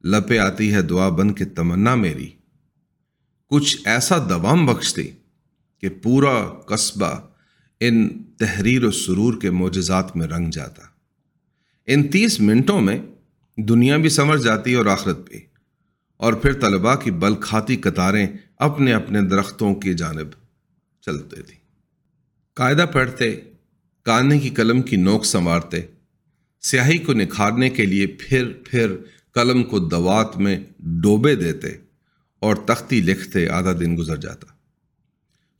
لپے 0.04 0.38
آتی 0.38 0.74
ہے 0.74 0.82
دعا 0.82 1.08
بن 1.08 1.32
کے 1.32 1.44
تمنا 1.44 1.94
میری۔ 1.94 2.30
کچھ 3.48 3.76
ایسا 3.84 4.18
دوام 4.18 4.66
بخشتی 4.66 5.10
کہ 5.80 5.88
پورا 5.88 6.48
قصبہ 6.66 7.20
ان 7.80 8.22
تحریر 8.22 8.84
و 8.84 8.90
سرور 8.90 9.40
کے 9.40 9.50
معجزات 9.50 10.16
میں 10.16 10.26
رنگ 10.26 10.50
جاتا۔ 10.50 10.82
ان 11.86 12.08
تیس 12.08 12.40
منٹوں 12.40 12.80
میں 12.80 12.98
دنیا 13.56 13.96
بھی 13.96 14.08
سمجھ 14.08 14.42
جاتی 14.42 14.74
اور 14.74 14.86
آخرت 14.86 15.30
بھی۔ 15.30 15.40
اور 16.16 16.32
پھر 16.32 16.52
طلباء 16.52 16.94
کی 16.94 17.10
بل 17.10 17.34
کھاتی 17.34 17.76
قطاریں 17.76 18.26
اپنے 18.56 18.92
اپنے 18.92 19.22
درختوں 19.22 19.74
کی 19.74 19.94
جانب 19.94 20.26
چلتے 21.00 21.42
تھیں۔ 21.42 21.58
قاعدہ 22.54 22.86
پڑھتے 22.92 23.36
کانے 24.02 24.38
کی 24.38 24.50
قلم 24.50 24.82
کی 24.82 24.96
نوک 24.96 25.24
سنوارتے، 25.24 25.80
سیاہی 26.60 26.98
کو 26.98 27.12
نکھارنے 27.12 27.70
کے 27.70 27.86
لیے 27.86 28.06
پھر 28.06 28.52
پھر 28.64 28.96
قلم 29.32 29.64
کو 29.64 29.78
دوات 29.78 30.36
میں 30.36 30.60
ڈوبے 30.78 31.34
دیتے 31.34 31.68
اور 32.40 32.56
تختی 32.56 33.00
لکھتے 33.00 33.48
آدھا 33.48 33.72
دن 33.72 33.96
گزر 33.96 34.16
جاتا۔ 34.16 34.46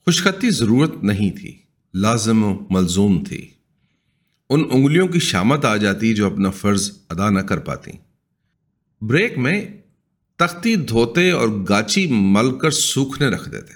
خوشخطی 0.05 0.50
ضرورت 0.50 1.05
نہیں 1.05 1.31
تھی، 1.31 1.59
لازم 1.95 2.45
و 2.45 2.59
ملزوم 2.71 3.25
تھی۔ 3.25 3.50
ان 4.50 4.62
انگلیوں 4.73 5.09
کی 5.09 5.19
شامت 5.19 5.65
آ 5.65 5.76
جاتی 5.76 6.15
جو 6.15 6.26
اپنا 6.26 6.50
فرض 6.50 6.91
ادا 7.09 7.31
نہ 7.31 7.38
کر 7.38 7.59
پاتی۔ 7.59 7.91
بریک 9.00 9.38
میں 9.38 9.67
تختی 10.37 10.76
دھوتے 10.76 11.31
اور 11.31 11.49
گاچی 11.69 12.07
مل 12.11 12.59
کر 12.59 12.71
سوکھنے 12.71 13.29
رکھ 13.29 13.50
دیتے۔ 13.50 13.75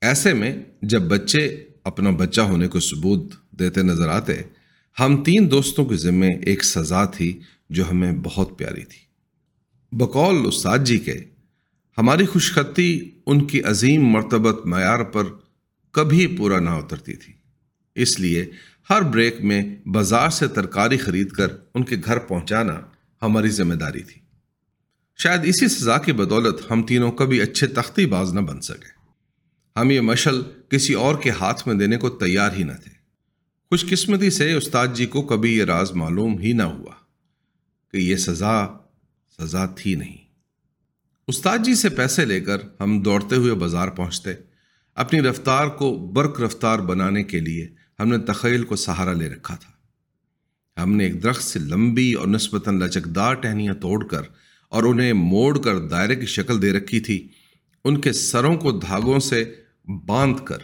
ایسے 0.00 0.34
میں 0.34 0.56
جب 0.82 1.02
بچے 1.02 1.66
اپنا 1.84 2.10
بچہ 2.10 2.40
ہونے 2.40 2.68
کو 2.68 2.80
ثبوت 2.80 3.32
دیتے 3.50 3.82
نظر 3.82 4.08
آتے، 4.08 4.32
ہم 5.00 5.22
تین 5.24 5.50
دوستوں 5.50 5.84
کے 5.84 5.96
ذمے 5.96 6.28
ایک 6.28 6.64
سزا 6.64 7.04
تھی 7.04 7.40
جو 7.70 7.90
ہمیں 7.90 8.12
بہت 8.22 8.58
پیاری 8.58 8.84
تھی۔ 8.84 8.98
بقول 9.92 10.36
استاد 10.46 10.78
جی 10.78 10.98
کے، 10.98 11.18
ہماری 11.98 12.26
خوش 12.26 12.52
خطی 12.52 13.10
ان 13.26 13.46
کی 13.46 13.62
عظیم 13.62 14.04
مرتبت 14.04 14.66
معیار 14.66 15.02
پر 15.02 15.24
کبھی 15.90 16.26
پورا 16.26 16.60
نہ 16.60 16.70
اترتی 16.70 17.14
تھی۔ 17.14 17.32
اس 17.94 18.20
لیے 18.20 18.50
ہر 18.90 19.02
بریک 19.02 19.40
میں 19.40 19.76
بازار 19.86 20.28
سے 20.28 20.48
ترکاری 20.48 20.96
خرید 20.96 21.28
کر 21.28 21.46
ان 21.74 21.84
کے 21.84 21.96
گھر 22.04 22.18
پہنچانا 22.18 22.80
ہماری 23.22 23.48
ذمہ 23.48 23.74
داری 23.74 24.02
تھی۔ 24.02 24.20
شاید 25.16 25.40
اسی 25.44 25.68
سزا 25.68 25.98
کی 25.98 26.12
بدولت 26.12 26.70
ہم 26.70 26.82
تینوں 26.82 27.12
کبھی 27.12 27.40
اچھے 27.40 27.66
تختی 27.66 28.06
باز 28.06 28.34
نہ 28.34 28.40
بن 28.40 28.60
سکے۔ 28.60 29.00
ہم 29.80 29.90
یہ 29.90 30.00
مشل 30.00 30.42
کسی 30.68 30.94
اور 30.94 31.14
کے 31.14 31.30
ہاتھ 31.30 31.68
میں 31.68 31.74
دینے 31.74 31.96
کو 31.96 32.10
تیار 32.10 32.50
ہی 32.52 32.62
نہ 32.62 32.72
تھے۔ 32.72 32.90
خوش 33.70 33.86
قسمتی 33.90 34.30
سے 34.30 34.52
استاد 34.52 34.88
جی 34.94 35.06
کو 35.06 35.22
کبھی 35.22 35.56
یہ 35.58 35.64
راز 35.64 35.92
معلوم 35.92 36.38
ہی 36.38 36.52
نہ 36.52 36.62
ہوا 36.62 36.94
کہ 37.92 37.96
یہ 37.96 38.16
سزا 38.16 38.66
سزا 39.38 39.66
تھی 39.66 39.94
نہیں۔ 39.94 40.16
استاد 41.28 41.58
جی 41.58 41.74
سے 41.74 41.88
پیسے 41.88 42.24
لے 42.24 42.40
کر 42.40 42.58
ہم 42.80 43.00
دوڑتے 43.00 43.36
ہوئے 43.36 43.54
بازار 43.54 43.88
پہنچتے، 43.88 44.30
اپنی 44.94 45.20
رفتار 45.20 45.66
کو 45.66 46.12
برق 46.14 46.40
رفتار 46.40 46.78
بنانے 46.78 47.22
کے 47.22 47.40
لیے 47.40 47.68
ہم 48.00 48.08
نے 48.08 48.18
تخیل 48.18 48.64
کو 48.64 48.76
سہارا 48.76 49.12
لے 49.12 49.28
رکھا 49.28 49.54
تھا۔ 49.54 49.72
ہم 50.82 50.96
نے 50.96 51.04
ایک 51.04 51.22
درخت 51.22 51.44
سے 51.44 51.58
لمبی 51.58 52.12
اور 52.12 52.28
نسبتاً 52.28 52.78
لچکدار 52.78 53.34
ٹہنیاں 53.34 53.74
توڑ 53.74 54.06
کر 54.06 54.22
اور 54.68 54.82
انہیں 54.82 55.12
موڑ 55.12 55.58
کر 55.58 55.88
دائرے 55.88 56.16
کی 56.16 56.26
شکل 56.26 56.62
دے 56.62 56.72
رکھی 56.72 57.00
تھی۔ 57.00 57.28
ان 57.84 58.00
کے 58.00 58.12
سروں 58.12 58.56
کو 58.56 58.72
دھاگوں 58.78 59.18
سے 59.18 59.54
باندھ 60.06 60.42
کر، 60.44 60.58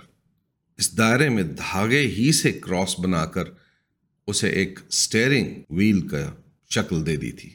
اس 0.78 0.98
دائرے 0.98 1.28
میں 1.28 1.42
دھاگے 1.42 2.00
ہی 2.00 2.32
سے 2.32 2.52
کراس 2.52 3.00
بنا 3.00 3.26
کر 3.26 3.44
اسے 4.26 4.48
ایک 4.48 4.78
سٹیئرنگ 4.90 5.54
ویل 5.70 6.08
کا 6.08 6.34
شکل 6.70 7.06
دے 7.06 7.16
دی 7.16 7.32
تھی۔ 7.32 7.50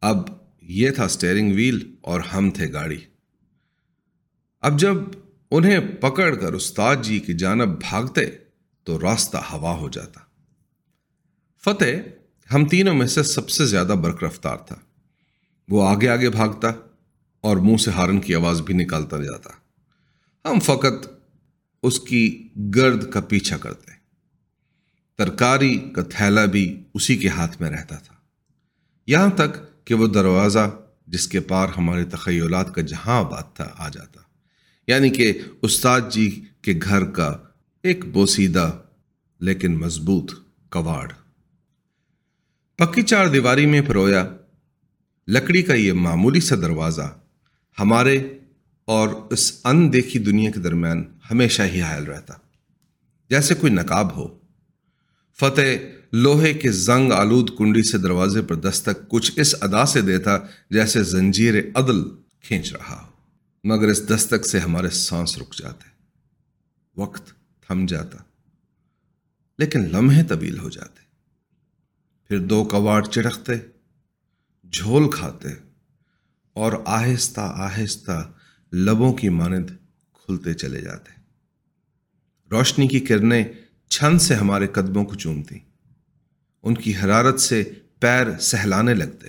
اب 0.00 0.16
یہ 0.62 0.90
تھا 0.90 1.08
سٹیئرنگ 1.08 1.52
ویل 1.52 1.94
اور 2.00 2.20
ہم 2.20 2.50
تھے 2.50 2.72
گاڑی۔ 2.72 3.00
اب 4.60 4.78
جب 4.78 4.96
انہیں 5.50 5.80
پکڑ 6.00 6.34
کر 6.34 6.52
استاد 6.52 6.96
جی 7.02 7.18
کی 7.18 7.34
جانب 7.34 7.68
بھاگتے 7.68 8.26
تو 8.84 9.00
راستہ 9.00 9.36
ہوا 9.36 9.74
ہو 9.74 9.88
جاتا۔ 9.88 10.20
فتح 11.64 11.84
ہم 12.54 12.64
تینوں 12.64 12.94
میں 12.94 13.06
سے 13.06 13.22
سب 13.22 13.50
سے 13.50 13.66
زیادہ 13.66 13.92
برق 14.02 14.24
رفتار 14.24 14.56
تھا۔ 14.56 14.76
وہ 15.68 15.88
آگے 15.88 16.08
آگے 16.08 16.30
بھاگتا 16.30 16.68
اور 17.40 17.56
منہ 17.56 17.76
سے 17.76 17.90
ہارن 17.90 18.20
کی 18.20 18.34
آواز 18.34 18.60
بھی 18.60 18.74
نکالتا 18.74 19.16
جاتا۔ 19.16 19.50
ہم 20.50 20.60
فقط 20.60 21.08
اس 21.82 22.00
کی 22.00 22.48
گرد 22.74 23.10
کا 23.10 23.20
پیچھا 23.20 23.56
کرتے۔ 23.56 23.92
ترکاری 25.16 25.78
کا 25.78 26.02
تھیلا 26.02 26.44
بھی 26.44 26.82
اسی 26.94 27.16
کے 27.16 27.28
ہاتھ 27.28 27.62
میں 27.62 27.70
رہتا 27.70 27.96
تھا۔ 27.96 28.14
یہاں 29.06 29.28
تک 29.28 29.86
کہ 29.86 29.94
وہ 29.94 30.06
دروازہ 30.06 30.70
جس 31.06 31.28
کے 31.28 31.40
پار 31.40 31.68
ہمارے 31.68 32.04
تخیلات 32.04 32.74
کا 32.74 32.80
جہاں 32.80 33.18
آباد 33.18 33.56
تھا 33.56 33.68
آ 33.78 33.88
جاتا۔ 33.88 34.20
یعنی 34.86 35.10
کہ 35.10 35.32
استاد 35.62 36.00
جی 36.10 36.44
کے 36.62 36.74
گھر 36.82 37.04
کا 37.04 37.38
ایک 37.82 38.04
بوسیدہ 38.06 38.78
لیکن 39.40 39.78
مضبوط 39.78 40.32
کواڑ۔ 40.70 41.08
پکی 42.78 43.02
چار 43.02 43.26
دیواری 43.26 43.66
میں 43.66 43.80
پرویا۔ 43.80 44.24
لکڑی 45.28 45.62
کا 45.62 45.74
یہ 45.74 45.92
معمولی 45.92 46.40
سا 46.40 46.56
دروازہ 46.56 47.18
ہمارے 47.78 48.38
اور 48.84 49.08
اس 49.30 49.60
ان 49.64 49.92
دیکھی 49.92 50.18
دنیا 50.18 50.50
کے 50.50 50.60
درمیان 50.60 51.04
ہمیشہ 51.30 51.62
ہی 51.62 51.82
حائل 51.82 52.04
رہتا۔ 52.04 52.34
جیسے 53.30 53.54
کوئی 53.54 53.72
نقاب 53.72 54.16
ہو۔ 54.16 54.38
فتح 55.40 55.84
لوہے 56.12 56.54
کے 56.54 56.70
زنگ 56.70 57.12
آلود 57.12 57.50
کنڈی 57.58 57.82
سے 57.82 57.98
دروازے 57.98 58.42
پر 58.42 58.54
دستک 58.54 59.08
کچھ 59.08 59.32
اس 59.36 59.54
ادا 59.60 59.86
سے 59.86 60.00
دیتا 60.00 60.38
جیسے 60.70 61.02
زنجیر 61.02 61.54
عدل 61.74 62.02
کھینچ 62.42 62.72
رہا 62.72 63.02
ہو۔ 63.06 63.09
مگر 63.64 63.88
اس 63.88 64.08
دستک 64.08 64.46
سے 64.46 64.58
ہمارے 64.58 64.90
سانس 64.90 65.38
رک 65.38 65.54
جاتے 65.54 65.88
وقت 66.96 67.32
تھم 67.60 67.86
جاتا۔ 67.86 68.18
لیکن 69.58 69.80
لمحے 69.80 70.22
طویل 70.24 70.58
ہو 70.58 70.68
جاتے۔ 70.68 71.00
پھر 72.28 72.38
دو 72.38 72.64
کواڑ 72.64 73.04
چڑکتے، 73.04 73.52
جھول 74.72 75.10
کھاتے 75.10 75.48
اور 76.52 76.72
آہستہ 76.86 77.40
آہستہ 77.40 78.32
لبوں 78.72 79.12
کی 79.12 79.28
مانند 79.28 79.70
کھلتے 80.12 80.54
چلے 80.54 80.80
جاتے۔ 80.80 81.20
روشنی 82.50 82.88
کی 82.88 83.00
کرنیں 83.00 83.44
چھن 83.88 84.18
سے 84.18 84.34
ہمارے 84.34 84.66
قدموں 84.66 85.04
کو 85.04 85.14
چومتی۔ 85.14 85.58
ان 86.62 86.74
کی 86.74 86.96
حرارت 86.96 87.40
سے 87.40 87.64
پیر 88.00 88.38
سہلانے 88.38 88.94
لگتے۔ 88.94 89.28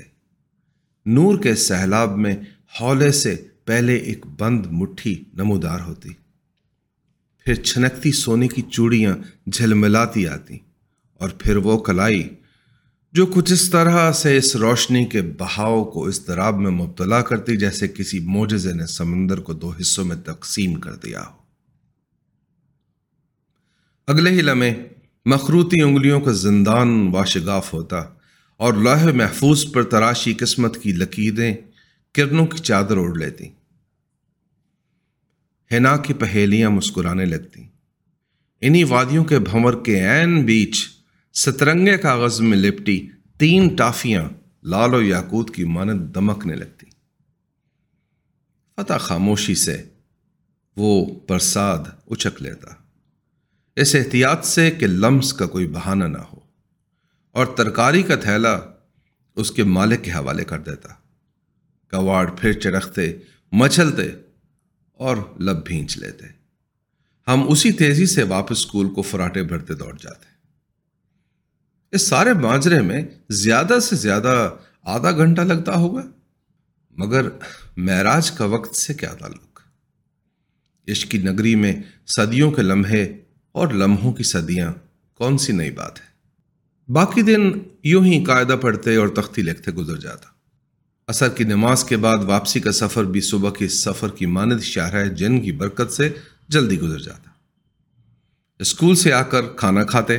نور 1.06 1.44
کے 1.44 1.56
سہلاب 1.56 2.18
میں 2.18 2.36
ہولے 2.82 3.12
سے 3.12 3.48
پہلے 3.72 3.96
ایک 3.96 4.26
بند 4.40 4.66
مٹھی 4.66 5.24
نمودار 5.34 5.80
ہوتی۔ 5.80 6.10
پھر 7.46 7.54
چھنکتی 7.54 8.12
سونے 8.12 8.48
کی 8.48 8.62
چوڑیاں 8.62 9.18
جھلملاتی 9.50 10.28
آتی 10.28 10.58
اور 11.14 11.30
پھر 11.30 11.56
وہ 11.56 11.78
کلائی 11.78 12.30
جو 13.14 13.26
کچھ 13.26 13.54
اس 13.54 13.70
طرح 13.70 14.12
سے 14.12 14.38
اس 14.38 14.56
روشنی 14.56 15.06
کے 15.06 15.22
بہاؤ 15.22 15.84
کو 15.84 16.06
اس 16.06 16.28
دراب 16.28 16.58
میں 16.58 16.72
مبتلا 16.72 17.22
کرتی 17.22 17.58
جیسے 17.58 17.88
کسی 17.88 18.20
موجزے 18.20 18.74
نے 18.74 18.86
سمندر 18.86 19.40
کو 19.40 19.54
دو 19.54 19.74
حصوں 19.82 20.06
میں 20.06 20.16
تقسیم 20.16 20.74
کر 20.74 20.96
دیا 20.96 21.22
ہو۔ 21.22 21.42
اگلے 24.08 24.30
ہی 24.30 24.42
لمحے 24.42 24.74
مخروطی 25.26 25.82
انگلیوں 25.82 26.22
کا 26.22 26.32
زندان 26.32 27.08
واشگاف 27.08 27.74
ہوتا 27.74 28.04
اور 28.58 28.74
لوہ 28.74 29.12
محفوظ 29.14 29.72
پر 29.72 29.84
تراشی 29.84 30.34
قسمت 30.34 30.78
کی 30.78 30.92
لکیریں 30.92 31.54
کرنوں 32.14 32.46
کی 32.46 32.58
چادر 32.58 32.98
اوڑھ 32.98 33.18
لیتی۔ 33.18 33.50
ہینا 35.72 35.98
کی 35.98 36.14
پہیلیاں 36.14 36.70
مسکرانے 36.70 37.26
لگتی 37.26 37.68
انہی 38.62 38.84
وادیوں 38.84 39.26
کے 39.26 39.40
بھنور 39.40 39.74
کے 39.86 40.08
عین 40.08 40.46
بیچ 40.46 40.90
سترنگے 41.34 41.98
کاغذ 41.98 42.42
میں 42.42 42.58
لپٹی 42.58 43.08
تین 43.40 43.68
ٹافیاں 43.68 44.30
لال 44.64 44.94
و 44.94 45.02
یاقوت 45.02 45.56
کی 45.56 45.64
مانند 45.64 46.16
دمکنے 46.16 46.56
لگتی 46.56 46.86
فتح 48.76 48.98
خاموشی 48.98 49.56
سے 49.56 49.84
وہ 50.78 51.20
پرساد 51.20 51.80
اچک 52.08 52.42
لیتا۔ 52.42 52.68
اس 53.76 53.96
احتیاط 53.96 54.46
سے 54.46 54.72
کہ 54.72 54.88
لمس 54.88 55.34
کا 55.34 55.46
کوئی 55.46 55.68
بہانہ 55.68 56.04
نہ 56.04 56.18
ہو 56.18 56.40
اور 57.32 57.46
ترکاری 57.46 58.04
کا 58.04 58.16
تھیلا 58.16 58.60
اس 59.36 59.52
کے 59.52 59.64
مالک 59.64 60.04
کے 60.04 60.12
حوالے 60.12 60.44
کر 60.44 60.60
دیتا۔ 60.60 60.90
کواڑ 61.92 62.32
پھر 62.32 62.54
چڑکتے 62.54 63.14
مچلتے 63.52 64.31
اور 65.02 65.18
لب 65.40 65.66
بھینچ 65.66 65.98
لیتے۔ 65.98 66.26
ہم 67.28 67.52
اسی 67.52 67.72
تیزی 67.72 68.06
سے 68.06 68.24
واپس 68.24 68.58
اسکول 68.58 68.90
کو 68.90 69.02
فراٹے 69.02 69.44
بھرتے 69.44 69.74
دوڑ 69.74 69.98
جاتے۔ 70.02 70.26
اس 71.92 72.08
سارے 72.08 72.34
ماجرے 72.34 72.82
میں 72.82 73.02
زیادہ 73.30 73.80
سے 73.82 73.96
زیادہ 73.96 74.52
آدھا 74.84 75.12
گھنٹہ 75.12 75.42
لگتا 75.42 75.76
ہوگا۔ 75.76 76.02
مگر 76.92 77.30
معراج 77.78 78.32
کا 78.32 78.46
وقت 78.46 78.76
سے 78.76 78.94
کیا 78.94 79.14
تعلق؟ 79.14 79.62
عشق 80.88 81.12
کی 81.12 81.18
نگری 81.18 81.56
میں 81.56 81.82
صدیوں 82.08 82.52
کے 82.52 82.62
لمحے 82.62 83.04
اور 83.52 83.68
لمحوں 83.68 84.14
کی 84.14 84.24
صدیاں، 84.24 84.74
کون 85.14 85.38
سی 85.38 85.54
نئی 85.54 85.72
بات 85.72 86.00
ہے؟ 86.00 86.12
باقی 86.92 87.22
دن 87.22 87.52
یوں 87.84 88.06
ہی 88.06 88.24
قاعدہ 88.24 88.58
پڑھتے 88.62 88.96
اور 88.96 89.08
تختی 89.08 89.42
لکھتے 89.42 89.72
گزر 89.72 89.98
جاتا۔ 89.98 90.31
اثر 91.08 91.30
کی 91.30 91.44
نماز 91.44 91.84
کے 91.84 91.98
بعد 91.98 92.18
واپسی 92.18 92.60
کا 92.60 92.72
سفر 92.72 93.04
بھی 93.04 93.22
صبح 93.22 93.52
کے 93.52 93.68
سفر 93.68 94.10
کی 94.10 94.26
ماند 94.26 94.60
شاہراہ 94.62 95.06
جن 95.06 95.42
کی 95.42 95.52
برکت 95.52 95.92
سے 95.92 96.14
جلدی 96.50 96.80
گزر 96.80 97.00
جاتا۔ 97.00 97.30
اسکول 98.60 98.96
سے 98.96 99.14
آ 99.14 99.22
کر 99.22 99.42
کھانا 99.58 99.84
کھاتے، 99.84 100.18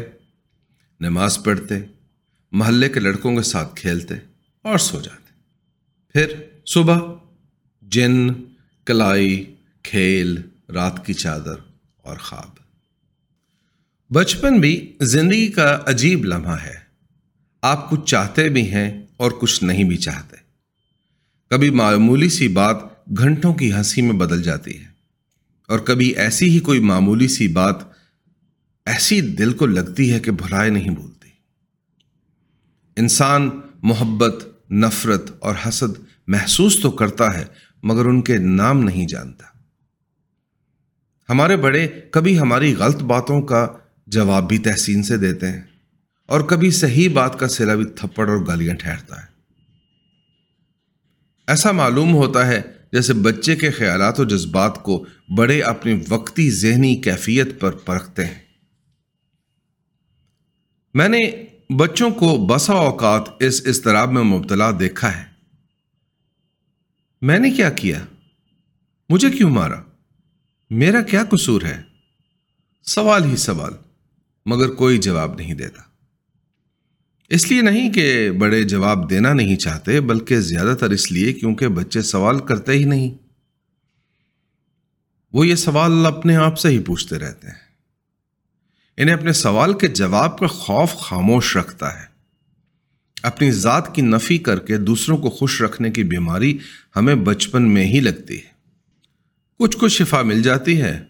نماز 1.01 1.45
پڑھتے، 1.45 1.75
محلے 2.53 2.89
کے 2.89 3.01
لڑکوں 3.01 3.37
کے 3.37 3.43
ساتھ 3.43 3.77
کھیلتے 3.77 4.15
اور 4.63 4.79
سو 4.79 5.01
جاتے۔ 5.01 5.33
پھر 6.13 6.43
صبح 6.67 6.99
جن، 7.83 8.29
کلائی، 8.87 9.55
کھیل، 9.83 10.43
رات 10.75 11.07
کی 11.07 11.15
چادر 11.15 11.55
اور 11.97 12.17
خواب۔ 12.17 12.51
بچپن 14.15 14.61
بھی 14.61 14.93
زندگی 15.01 15.49
کا 15.49 15.81
عجیب 15.87 16.25
لمحہ 16.25 16.57
ہے۔ 16.57 16.75
آپ 17.63 17.91
کچھ 17.91 18.01
چاہتے 18.07 18.49
بھی 18.49 18.71
ہیں 18.71 19.03
اور 19.17 19.31
کچھ 19.31 19.65
نہیں 19.65 19.85
بھی 19.85 19.97
چاہتے۔ 19.97 20.42
کبھی 21.53 21.71
معمولی 21.71 22.29
سی 22.29 22.49
بات 22.49 22.77
گھنٹوں 23.19 23.55
کی 23.55 23.73
ہنسی 23.73 24.03
میں 24.03 24.13
بدل 24.13 24.43
جاتی 24.43 24.81
ہے 24.81 24.85
اور 25.69 25.79
کبھی 25.79 26.09
ایسی 26.09 26.51
ہی 26.51 26.61
کوئی 26.61 26.81
معمولی 26.81 27.29
سی 27.29 27.49
بات 27.49 27.77
ایسی 28.87 29.21
دل 29.21 29.53
کو 29.53 29.67
لگتی 29.67 30.13
ہے 30.13 30.21
کہ 30.21 30.31
بھلائے 30.31 30.71
نہیں 30.71 30.91
بھولتی۔ 30.91 31.29
انسان 32.97 33.51
محبت، 33.83 34.49
نفرت 34.71 35.31
اور 35.39 35.55
حسد 35.69 36.01
محسوس 36.27 36.79
تو 36.83 36.91
کرتا 36.91 37.39
ہے، 37.39 37.45
مگر 37.83 38.05
ان 38.05 38.23
کے 38.23 38.39
نام 38.39 38.83
نہیں 38.83 39.07
جانتا۔ 39.07 39.45
ہمارے 41.29 41.57
بڑے 41.57 41.89
کبھی 42.11 42.39
ہماری 42.39 42.75
غلط 42.75 43.03
باتوں 43.03 43.43
کا 43.43 43.69
جواب 44.07 44.49
بھی 44.49 44.59
تحسین 44.59 45.03
سے 45.03 45.17
دیتے 45.17 45.51
ہیں 45.51 45.63
اور 46.27 46.41
کبھی 46.41 46.71
صحیح 46.71 47.09
بات 47.09 47.39
کا 47.39 47.49
سلا 47.49 47.75
بھی 47.75 47.85
تھپڑ 47.85 48.29
اور 48.29 48.47
گالیاں 48.47 48.75
ٹھہرتا 48.75 49.23
ہے۔ 49.23 49.32
ایسا 51.53 51.73
معلوم 51.73 52.15
ہوتا 52.15 52.47
ہے 52.47 52.63
جیسے 52.93 53.15
بچے 53.15 53.57
کے 53.57 53.71
خیالات 53.71 54.21
و 54.21 54.25
جذبات 54.25 54.83
کو 54.83 55.07
بڑے 55.37 55.63
اپنی 55.63 56.01
وقتی 56.09 56.51
ذہنی 56.51 56.97
کیفیت 56.97 57.61
پر 57.61 57.71
پرکھتے 57.71 58.27
ہیں۔ 58.27 58.41
میں 60.95 61.09
نے 61.09 61.19
بچوں 61.77 62.11
کو 62.11 62.47
بسا 62.47 62.73
اوقات 62.73 63.23
اس 63.41 63.63
اضطراب 63.67 64.13
میں 64.13 64.23
مبتلا 64.23 64.71
دیکھا 64.79 65.19
ہے۔ 65.19 65.25
میں 67.23 67.39
نے 67.39 67.51
کیا 67.51 67.71
کیا؟ 67.71 68.05
مجھے 69.09 69.31
کیوں 69.31 69.51
مارا؟ 69.51 69.83
میرا 70.71 71.03
کیا 71.03 71.25
قصور 71.25 71.63
ہے؟ 71.63 71.83
سوال 72.83 73.25
ہی 73.25 73.37
سوال، 73.37 73.73
مگر 74.47 74.75
کوئی 74.75 74.99
جواب 74.99 75.35
نہیں 75.35 75.55
دیتا۔ 75.55 75.92
اس 77.33 77.51
لیے 77.51 77.63
نہیں 77.63 77.93
کہ 77.93 78.31
بڑے 78.31 78.63
جواب 78.63 79.11
دینا 79.11 79.33
نہیں 79.33 79.57
چاہتے، 79.57 80.01
بلکہ 80.01 80.41
زیادہ 80.41 80.75
تر 80.81 80.91
اس 80.91 81.13
لیے 81.13 81.33
کیونکہ 81.33 81.69
بچے 81.69 82.03
سوال 82.03 82.39
کرتے 82.39 82.73
ہی 82.73 82.85
نہیں۔ 82.85 83.11
وہ 85.33 85.47
یہ 85.47 85.55
سوال 85.55 86.07
اپنے 86.07 86.37
آپ 86.37 86.59
سے 86.59 86.69
ہی 86.69 86.79
پوچھتے 86.79 87.19
رہتے 87.19 87.49
ہیں۔ 87.49 87.55
انہیں 88.97 89.15
اپنے 89.15 89.33
سوال 89.33 89.75
کے 89.75 89.89
جواب 89.89 90.39
کا 90.39 90.47
خوف 90.47 90.95
خاموش 90.95 91.57
رکھتا 91.57 92.01
ہے۔ 92.01 92.07
اپنی 93.23 93.51
ذات 93.51 93.95
کی 93.95 94.03
نفی 94.03 94.39
کر 94.39 94.59
کے 94.59 94.77
دوسروں 94.77 95.19
کو 95.19 95.31
خوش 95.31 95.63
رکھنے 95.63 95.91
کی 95.91 96.05
بیماری 96.05 96.59
ہمیں 96.97 97.15
بچپن 97.15 97.71
میں 97.71 97.87
ہی 97.87 98.01
لگتی 98.01 98.37
ہے۔ 98.37 98.51
کچھ 99.59 99.79
کچھ 99.79 99.93
شفا 99.93 100.23
مل 100.23 100.43
جاتی 100.43 100.83
ہے، 100.83 101.05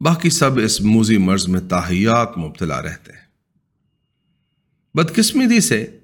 باقی 0.00 0.30
سب 0.30 0.58
اس 0.58 0.80
موزی 0.80 1.18
مرض 1.18 1.48
میں 1.48 1.60
تاحیات 1.60 2.38
مبتلا 2.38 2.82
رہتے 2.82 3.12
ہیں۔ 3.12 3.29
بدقسمتی 4.94 5.60
سے 5.60 5.98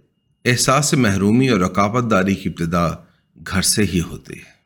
احساس 0.45 0.95
محرومی 0.95 1.49
اور 1.49 1.61
رکاوت 1.61 2.11
داری 2.11 2.35
کی 2.35 2.49
ابتدا 2.49 2.90
گھر 3.47 3.62
سے 3.62 3.83
ہی 3.83 4.00
ہوتی 4.00 4.35
ہے۔ 4.35 4.57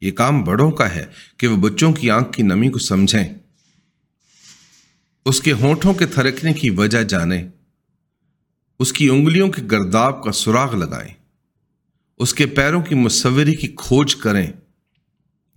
یہ 0.00 0.12
کام 0.12 0.44
بڑوں 0.44 0.70
کا 0.70 0.94
ہے 0.94 1.06
کہ 1.36 1.46
وہ 1.46 1.56
بچوں 1.56 1.92
کی 1.92 2.10
آنکھ 2.10 2.32
کی 2.32 2.42
نمی 2.42 2.70
کو 2.70 2.78
سمجھیں۔ 2.78 3.28
اس 5.26 5.40
کے 5.40 5.52
ہونٹوں 5.52 5.94
کے 5.94 6.06
تھرکنے 6.06 6.52
کی 6.52 6.70
وجہ 6.70 7.02
جانیں۔ 7.02 7.48
اس 8.78 8.92
کی 8.92 9.08
انگلیوں 9.08 9.48
کے 9.48 9.62
گرداب 9.70 10.22
کا 10.22 10.32
سراغ 10.32 10.76
لگائیں۔ 10.76 11.14
اس 12.18 12.34
کے 12.34 12.46
پیروں 12.46 12.82
کی 12.82 12.94
مصوری 12.94 13.54
کی 13.54 13.68
کھوج 13.76 14.16
کریں۔ 14.16 14.52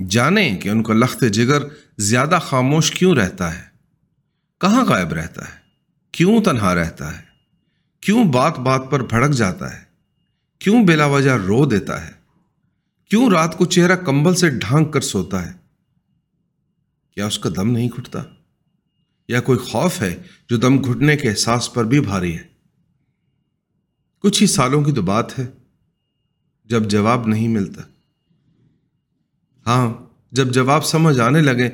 جانیں 0.09 0.57
کہ 0.57 0.69
ان 0.69 0.83
کا 0.83 0.93
لخت 0.93 1.23
جگر 1.33 1.59
زیادہ 1.97 2.39
خاموش 2.41 2.91
کیوں 2.91 3.15
رہتا 3.15 3.57
ہے؟ 3.57 3.63
کہاں 4.61 4.85
غائب 4.85 5.13
رہتا 5.13 5.45
ہے؟ 5.45 5.59
کیوں 6.11 6.43
تنہا 6.43 6.75
رہتا 6.75 7.19
ہے؟ 7.19 7.28
کیوں 8.01 8.25
بات 8.25 8.59
بات 8.59 8.81
پر 8.89 9.03
بھڑک 9.03 9.31
جاتا 9.31 9.73
ہے؟ 9.73 9.83
کیوں 10.59 10.85
بلا 10.85 11.05
وجہ 11.05 11.31
رو 11.31 11.65
دیتا 11.65 12.07
ہے؟ 12.07 12.11
کیوں 13.09 13.29
رات 13.29 13.57
کو 13.57 13.65
چہرہ 13.65 13.95
کمبل 13.95 14.35
سے 14.35 14.49
ڈھانک 14.49 14.93
کر 14.93 15.01
سوتا 15.01 15.45
ہے؟ 15.45 15.53
کیا 17.11 17.27
اس 17.27 17.39
کا 17.39 17.49
دم 17.55 17.71
نہیں 17.71 17.89
گھٹتا؟ 17.97 18.19
یا 19.27 19.41
کوئی 19.41 19.59
خوف 19.59 20.01
ہے 20.01 20.15
جو 20.49 20.57
دم 20.57 20.81
گھٹنے 20.81 21.17
کے 21.17 21.29
احساس 21.29 21.73
پر 21.73 21.83
بھی 21.83 21.99
بھاری 21.99 22.37
ہے؟ 22.37 22.43
کچھ 24.19 24.41
ہی 24.41 24.47
سالوں 24.47 24.83
کی 24.83 24.91
تو 24.91 25.01
بات 25.01 25.39
ہے، 25.39 25.47
جب 26.65 26.83
جواب 26.85 27.27
نہیں 27.27 27.47
ملتا۔ 27.47 27.81
ہاں 29.65 29.93
جب 30.31 30.47
جواب 30.47 30.85
سمجھ 30.85 31.19
آنے 31.19 31.41
لگے 31.41 31.69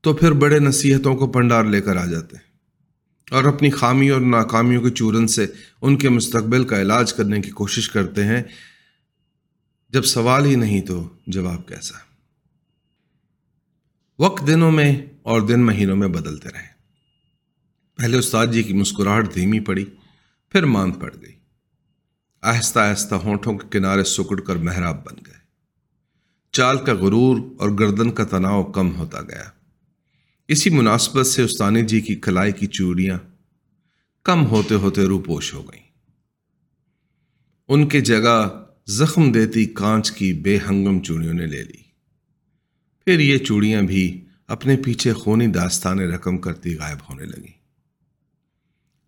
تو 0.00 0.12
پھر 0.12 0.32
بڑے 0.32 0.58
نصیحتوں 0.58 1.16
کو 1.16 1.32
پنڈار 1.32 1.64
لے 1.64 1.80
کر 1.80 1.96
آ 1.96 2.04
جاتے۔ 2.04 2.36
ہیں 2.36 2.43
اور 3.34 3.44
اپنی 3.44 3.70
خامی 3.70 4.08
اور 4.08 4.20
ناکامیوں 4.20 4.82
کے 4.82 4.90
چورن 4.90 5.26
سے 5.26 5.46
ان 5.82 5.98
کے 5.98 6.08
مستقبل 6.08 6.64
کا 6.64 6.82
علاج 6.82 7.12
کرنے 7.12 7.40
کی 7.40 7.50
کوشش 7.50 7.88
کرتے 7.88 8.24
ہیں۔ 8.24 8.42
جب 9.90 10.02
سوال 10.02 10.44
ہی 10.44 10.56
نہیں 10.56 10.80
تو 10.80 11.08
جواب 11.26 11.68
کیسا؟ 11.68 11.98
وقت 14.18 14.46
دنوں 14.46 14.72
میں 14.72 15.06
اور 15.22 15.40
دن 15.40 15.66
مہینوں 15.66 15.96
میں 15.96 16.08
بدلتے 16.08 16.48
رہے۔ 16.48 16.74
پہلے 17.96 18.18
استاد 18.18 18.46
جی 18.46 18.62
کی 18.62 18.72
مسکراہٹ 18.72 19.34
دھیمی 19.34 19.60
پڑی، 19.60 19.84
پھر 20.48 20.64
ماند 20.64 20.92
پڑ 21.00 21.14
گئی۔ 21.22 21.32
آہستہ 22.42 22.78
آہستہ 22.78 23.14
ہونٹوں 23.14 23.58
کے 23.58 23.68
کنارے 23.70 24.04
سکڑ 24.04 24.40
کر 24.40 24.56
محراب 24.56 25.04
بن 25.04 25.14
گئے۔ 25.26 25.34
چال 26.52 26.78
کا 26.84 26.94
غرور 26.94 27.36
اور 27.58 27.70
گردن 27.70 28.10
کا 28.10 28.24
تناؤ 28.24 28.64
کم 28.64 28.96
ہوتا 28.96 29.20
گیا۔ 29.20 29.63
اسی 30.48 30.70
مناسبت 30.70 31.26
سے 31.26 31.42
استانی 31.42 31.82
جی 31.82 32.00
کی 32.00 32.14
کلائی 32.14 32.52
کی 32.52 32.66
چوڑیاں 32.66 33.18
کم 34.24 34.46
ہوتے 34.46 34.74
ہوتے 34.74 35.02
روپوش 35.02 35.54
ہو 35.54 35.62
گئیں۔ 35.62 35.82
ان 37.68 37.88
کے 37.88 38.00
جگہ 38.00 38.64
زخم 38.86 39.32
دیتی 39.32 39.66
کانچ 39.66 40.12
کی 40.12 40.32
بے 40.32 40.58
ہنگم 40.68 41.02
چوڑیوں 41.02 41.34
نے 41.34 41.46
لے 41.46 41.62
لی۔ 41.62 41.82
پھر 43.04 43.20
یہ 43.20 43.38
چوڑیاں 43.38 43.82
بھی 43.82 44.24
اپنے 44.46 44.76
پیچھے 44.76 45.12
خونی 45.12 45.46
داستان 45.46 46.00
رقم 46.00 46.38
کرتی 46.38 46.76
غائب 46.76 46.98
ہونے 47.08 47.24
لگیں۔ 47.24 47.52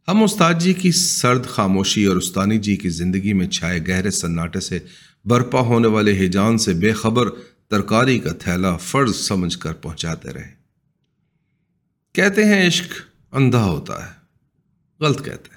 ہم 0.09 0.23
استاد 0.23 0.55
جی 0.61 0.73
کی 0.73 0.93
سرد 0.93 1.47
خاموشی 1.47 2.05
اور 2.05 2.17
استانی 2.17 2.59
جی 2.59 2.77
کی 2.77 2.89
زندگی 2.89 3.33
میں 3.33 3.47
چھائے 3.47 3.81
گہرے 3.89 4.11
سناٹے 4.11 4.61
سے 4.61 4.79
برپا 5.25 5.61
ہونے 5.61 5.89
والے 5.89 6.27
ہجان 6.27 6.59
سے 6.59 6.73
بے 6.73 6.93
خبر 6.93 7.31
ترکاری 7.69 8.19
کا 8.19 8.33
تھیلا 8.33 8.77
فرض 8.77 9.17
سمجھ 9.17 9.59
کر 9.59 9.73
پہنچاتے 9.73 10.33
رہے۔ 10.33 10.66
کہتے 12.17 12.45
ہیں 12.45 12.67
عشق 12.67 12.93
اندھا 13.33 13.65
ہوتا 13.65 14.07
ہے، 14.07 14.13
غلط 15.01 15.25
کہتے 15.25 15.49
ہیں۔ 15.55 15.57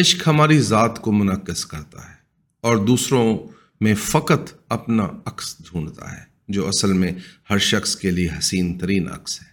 عشق 0.00 0.28
ہماری 0.28 0.60
ذات 0.60 1.02
کو 1.02 1.12
منعقد 1.12 1.64
کرتا 1.68 2.10
ہے 2.10 2.14
اور 2.60 2.76
دوسروں 2.76 3.38
میں 3.80 3.94
فقط 3.94 4.54
اپنا 4.68 5.08
عکس 5.24 5.56
ڈھونڈتا 5.58 6.12
ہے، 6.12 6.22
جو 6.48 6.68
اصل 6.68 6.92
میں 6.92 7.12
ہر 7.50 7.58
شخص 7.58 7.96
کے 7.96 8.10
لیے 8.10 8.28
حسین 8.38 8.78
ترین 8.78 9.10
عکس 9.10 9.42
ہے۔ 9.42 9.46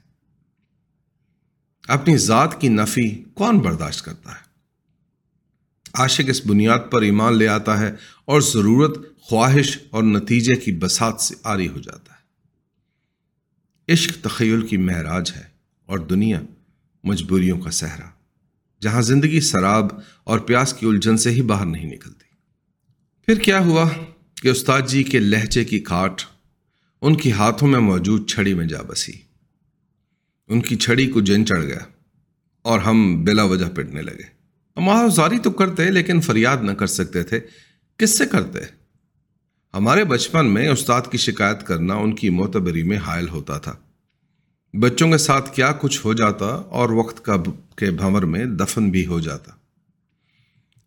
اپنی 1.87 2.17
ذات 2.17 2.61
کی 2.61 2.67
نفی 2.69 3.23
کون 3.33 3.59
برداشت 3.59 4.05
کرتا 4.05 4.31
ہے؟ 4.31 4.43
عاشق 5.93 6.21
اس 6.27 6.45
بنیاد 6.45 6.79
پر 6.91 7.01
ایمان 7.01 7.37
لے 7.37 7.47
آتا 7.47 7.79
ہے 7.79 7.91
اور 8.25 8.41
ضرورت، 8.41 8.97
خواہش 9.21 9.79
اور 9.89 10.03
نتیجے 10.03 10.55
کی 10.55 10.71
بسات 10.71 11.21
سے 11.21 11.35
آری 11.43 11.67
ہو 11.67 11.79
جاتا 11.79 12.12
ہے۔ 12.12 12.12
عشق 13.89 14.23
تخیل 14.23 14.67
کی 14.67 14.77
معراج 14.77 15.31
ہے 15.35 15.43
اور 15.85 15.99
دنیا 15.99 16.41
مجبوریوں 17.03 17.59
کا 17.59 17.69
صحرا، 17.69 18.09
جہاں 18.81 19.01
زندگی 19.01 19.41
سراب 19.41 19.87
اور 20.23 20.39
پیاس 20.39 20.73
کی 20.73 20.85
الجھن 20.85 21.17
سے 21.17 21.29
ہی 21.29 21.41
باہر 21.41 21.65
نہیں 21.65 21.85
نکلتی۔ 21.85 22.23
پھر 23.25 23.39
کیا 23.39 23.59
ہوا 23.59 23.89
کہ 24.41 24.47
استاد 24.47 24.81
جی 24.87 25.03
کے 25.03 25.19
لہجے 25.19 25.65
کی 25.65 25.79
کاٹ 25.79 26.21
ان 27.01 27.17
کی 27.17 27.31
ہاتھوں 27.31 27.67
میں 27.67 27.79
موجود 27.79 28.29
چھڑی 28.29 28.53
میں 28.53 28.65
جا 28.65 28.81
بسی۔ 28.81 29.11
ان 30.47 30.61
کی 30.61 30.75
چھڑی 30.75 31.07
کو 31.07 31.21
جن 31.21 31.45
چڑھ 31.45 31.65
گیا 31.65 31.79
اور 32.61 32.79
ہم 32.79 33.23
بلا 33.23 33.43
وجہ 33.43 33.65
پٹنے 33.65 34.01
لگے۔ 34.01 34.43
ہم 34.77 35.37
تو 35.43 35.51
کرتے 35.51 35.91
لیکن 35.91 36.21
فریاد 36.21 36.57
نہ 36.57 36.71
کر 36.71 36.87
سکتے 36.87 37.23
تھے۔ 37.23 37.39
کس 37.97 38.17
سے 38.17 38.25
کرتے؟ 38.25 38.59
ہمارے 39.73 40.03
بچپن 40.03 40.53
میں 40.53 40.67
استاد 40.67 41.01
کی 41.11 41.17
شکایت 41.17 41.63
کرنا 41.63 41.93
ان 41.93 42.15
کی 42.15 42.29
معتبری 42.29 42.83
میں 42.83 42.97
حائل 42.97 43.29
ہوتا 43.29 43.57
تھا۔ 43.57 43.75
بچوں 44.73 45.11
کے 45.11 45.17
ساتھ 45.17 45.55
کیا 45.55 45.71
کچھ 45.81 46.05
ہو 46.05 46.13
جاتا 46.13 46.45
اور 46.45 46.89
وقت 46.89 47.25
کا 47.25 47.35
کے 47.75 47.91
بھنور 47.91 48.21
میں 48.21 48.45
دفن 48.45 48.89
بھی 48.89 49.05
ہو 49.05 49.19
جاتا۔ 49.19 49.51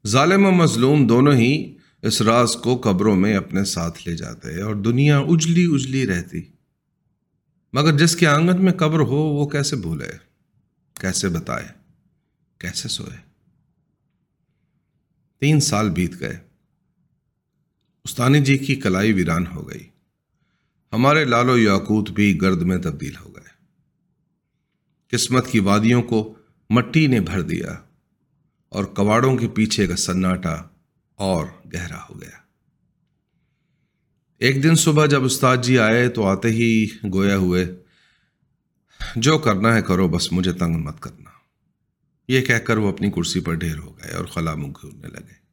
ظالم 0.07 0.46
و 0.46 0.51
مظلوم 0.51 1.07
دونوں 1.07 1.33
ہی 1.33 1.77
اس 2.03 2.22
راز 2.22 2.57
کو 2.57 2.77
قبروں 2.77 3.16
میں 3.16 3.37
اپنے 3.37 3.64
ساتھ 3.64 4.09
لے 4.09 4.16
جاتے 4.16 4.61
اور 4.61 4.75
دنیا 4.75 5.18
اجلی 5.18 5.66
اجلی 5.72 6.07
رہتی۔ 6.07 6.42
مگر 7.72 7.96
جس 7.96 8.16
کے 8.16 8.27
آنگن 8.27 8.64
میں 8.64 8.72
قبر 8.72 8.99
ہو، 8.99 9.16
وہ 9.16 9.49
کیسے 9.49 9.77
بھولے؟ 9.77 10.09
کیسے 11.01 11.29
بتائے؟ 11.29 11.64
کیسے 12.59 12.88
سوئے؟ 12.88 13.16
تین 15.40 15.61
سال 15.61 15.90
بیت 15.90 16.20
گئے۔ 16.20 16.45
استانی 18.07 18.40
جی 18.40 18.59
کی 18.59 18.77
کلائی 18.77 19.12
ویران 19.12 19.47
ہو 19.47 19.71
گئی۔ 19.71 19.88
ہمارے 20.92 21.25
لالو 21.25 21.59
یاقوت 21.59 22.11
بھی 22.11 22.40
گرد 22.40 22.62
میں 22.62 22.79
تبدیل 22.79 23.16
ہو 23.16 23.35
گئے۔ 23.35 23.49
قسمت 25.11 25.47
کی 25.47 25.59
وادیوں 25.59 26.03
کو 26.03 26.35
مٹی 26.71 27.07
نے 27.07 27.21
بھر 27.21 27.42
دیا 27.42 27.73
اور 28.69 28.85
کواڑوں 28.85 29.37
کے 29.37 29.49
پیچھے 29.49 29.87
کا 29.87 29.97
سناٹا 29.97 30.62
اور 31.14 31.47
گہرا 31.75 31.99
ہو 32.11 32.21
گیا۔ 32.21 32.38
ایک 34.38 34.62
دن 34.62 34.75
صبح 34.75 35.07
جب 35.07 35.25
استاد 35.25 35.57
جی 35.62 35.79
آئے 35.79 36.09
تو 36.09 36.27
آتے 36.27 36.49
ہی 36.49 36.87
گویا 37.12 37.37
ہوئے، 37.37 37.77
جو 39.16 39.38
کرنا 39.38 39.77
ہے 39.77 39.83
کرو، 39.83 40.09
بس 40.09 40.33
مجھے 40.33 40.53
تنگ 40.53 40.77
مت 40.77 41.01
کرنا۔ 41.01 41.31
یہ 42.29 42.40
کہہ 42.40 42.59
کر 42.59 42.77
وہ 42.77 42.88
اپنی 42.88 43.11
کرسی 43.11 43.40
پر 43.40 43.55
ڈھیر 43.55 43.79
ہو 43.79 43.99
گئے 43.99 44.12
اور 44.12 44.25
خلا 44.25 44.55
منہ 44.55 44.73
گھورنے 44.81 45.09
لگے۔ 45.09 45.45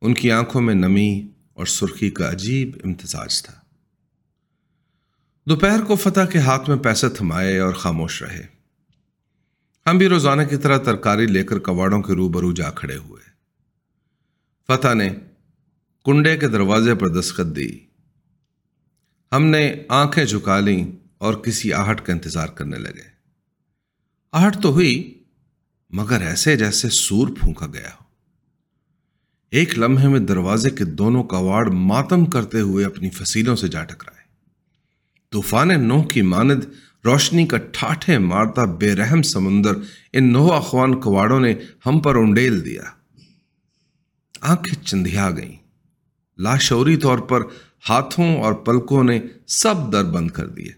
ان 0.00 0.14
کی 0.14 0.30
آنکھوں 0.30 0.62
میں 0.62 0.74
نمی 0.74 1.28
اور 1.54 1.66
سرخی 1.66 2.10
کا 2.10 2.30
عجیب 2.30 2.76
امتزاج 2.84 3.42
تھا۔ 3.42 3.54
دوپہر 5.48 5.84
کو 5.84 5.96
فتح 5.96 6.20
کے 6.20 6.38
ہاتھ 6.38 6.70
میں 6.70 6.78
پیسے 6.78 7.08
تھمائے 7.08 7.58
اور 7.58 7.72
خاموش 7.72 8.22
رہے۔ 8.22 8.46
ہم 9.86 9.98
بھی 9.98 10.08
روزانہ 10.08 10.42
کی 10.42 10.56
طرح 10.56 10.78
ترکاری 10.78 11.26
لے 11.26 11.44
کر 11.44 11.58
کواڑوں 11.58 12.02
کے 12.02 12.12
روبرو 12.12 12.52
جا 12.52 12.70
کھڑے 12.70 12.96
ہوئے۔ 12.96 13.22
فتح 14.66 14.94
نے 14.94 15.10
کنڈے 16.04 16.36
کے 16.36 16.48
دروازے 16.48 16.94
پر 16.94 17.08
دستخط 17.08 17.56
دی۔ 17.56 17.78
ہم 19.32 19.44
نے 19.44 19.74
آنکھیں 19.88 20.24
جھکا 20.24 20.60
لیں 20.60 20.92
اور 21.18 21.34
کسی 21.34 21.72
آہٹ 21.72 22.06
کا 22.06 22.12
انتظار 22.12 22.48
کرنے 22.48 22.78
لگے۔ 22.78 23.18
آہٹ 24.32 24.62
تو 24.62 24.72
ہوئی، 24.72 25.22
مگر 25.90 26.22
ایسے 26.22 26.56
جیسے 26.56 26.88
سور 26.88 27.28
پھونکا 27.28 27.66
گیا 27.66 27.90
ہو۔ 28.00 28.07
ایک 29.50 29.78
لمحے 29.78 30.08
میں 30.08 30.20
دروازے 30.20 30.70
کے 30.70 30.84
دونوں 30.84 31.24
کواڑ 31.24 31.68
ماتم 31.68 32.24
کرتے 32.24 32.60
ہوئے 32.60 32.84
اپنی 32.84 33.10
فصیلوں 33.10 33.56
سے 33.56 33.68
جا 33.68 33.84
ٹکرائے۔ 33.84 34.22
طوفان 35.32 35.88
نوح 35.88 36.06
کی 36.06 36.22
ماند 36.22 36.64
روشنی 37.04 37.46
کا 37.46 37.56
ٹھاٹھے 37.72 38.18
مارتا 38.18 38.64
بے 38.64 38.94
رحم 38.94 39.22
سمندر 39.22 39.70
ان 40.12 40.32
نو 40.32 40.52
اخوان 40.52 41.00
کواڑوں 41.00 41.40
نے 41.40 41.54
ہم 41.86 42.00
پر 42.00 42.16
انڈیل 42.16 42.64
دیا۔ 42.64 42.82
آنکھیں 44.40 44.84
چندیا 44.84 45.30
گئیں۔ 45.30 45.56
لاشوری 46.38 46.96
طور 46.96 47.18
پر 47.18 47.40
ہاتھوں 47.88 48.36
اور 48.36 48.52
پلکوں 48.52 49.04
نے 49.04 49.20
سب 49.46 49.92
در 49.92 50.04
بند 50.04 50.30
کر 50.30 50.46
دیے۔ 50.46 50.72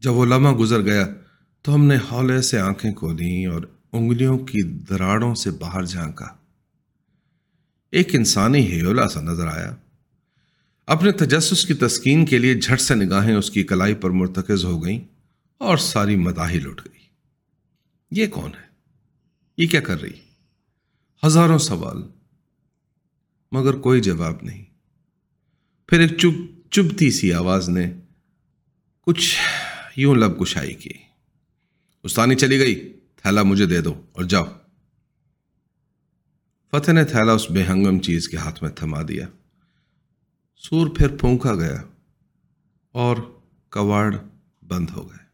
جب 0.00 0.12
وہ 0.12 0.24
لمحہ 0.24 0.52
گزر 0.52 0.82
گیا 0.82 1.06
تو 1.62 1.74
ہم 1.74 1.84
نے 1.84 1.96
ہولے 2.10 2.42
سے 2.42 2.58
آنکھیں 2.58 2.92
کھولیں 2.92 3.46
اور 3.46 3.62
انگلیوں 3.92 4.38
کی 4.38 4.62
دراڑوں 4.62 5.34
سے 5.34 5.50
باہر 5.50 5.84
جھانکا۔ 5.84 6.26
ایک 7.92 8.14
انسانی 8.14 8.72
ہیولا 8.72 9.08
سا 9.08 9.20
نظر 9.20 9.46
آیا۔ 9.46 9.76
اپنے 10.86 11.12
تجسس 11.12 11.66
کی 11.66 11.74
تسکین 11.74 12.26
کے 12.26 12.38
لیے 12.38 12.54
جھٹ 12.54 12.80
سے 12.80 12.94
نگاہیں 12.94 13.34
اس 13.34 13.50
کی 13.50 13.64
کلائی 13.64 13.94
پر 13.94 14.10
مرتکز 14.10 14.64
ہو 14.64 14.84
گئیں 14.84 15.00
اور 15.58 15.76
ساری 15.76 16.16
مداحی 16.16 16.58
لٹ 16.58 16.80
گئی۔ 16.84 16.98
یہ 18.10 18.26
کون 18.26 18.50
ہے؟ 18.54 18.68
یہ 19.56 19.66
کیا 19.66 19.80
کر 19.80 20.02
رہی؟ 20.02 20.12
ہزاروں 21.26 21.58
سوال۔ 21.58 22.02
مگر 23.52 23.74
کوئی 23.74 24.00
جواب 24.00 24.36
نہیں۔ 24.42 24.64
پھر 25.86 26.00
ایک 26.00 26.18
چپ 26.18 26.70
چبتی 26.70 27.10
سی 27.10 27.32
آواز 27.32 27.68
نے 27.68 27.92
کچھ 29.00 29.36
یوں 29.96 30.14
لب 30.14 30.40
کشائی 30.40 30.74
کی۔ 30.74 30.90
استانی 32.04 32.34
چلی 32.34 32.58
گئی، 32.58 32.74
تھیلا 33.16 33.42
مجھے 33.42 33.66
دے 33.66 33.80
دو 33.80 34.02
اور 34.12 34.24
جاؤ۔ 34.24 34.44
فتح 36.70 36.92
نے 36.92 37.04
تھیلا 37.04 37.32
اس 37.32 37.50
بے 37.50 37.64
ہنگم 37.64 37.98
چیز 37.98 38.28
کے 38.28 38.36
ہاتھ 38.36 38.62
میں 38.62 38.70
تھما 38.70 39.02
دیا۔ 39.08 39.26
سور 40.56 40.86
پھر 40.86 41.16
پھونکا 41.16 41.54
گیا 41.54 41.82
اور 42.92 43.16
کواڑ 43.70 44.14
بند 44.68 44.90
ہو 44.90 45.10
گئے۔ 45.10 45.27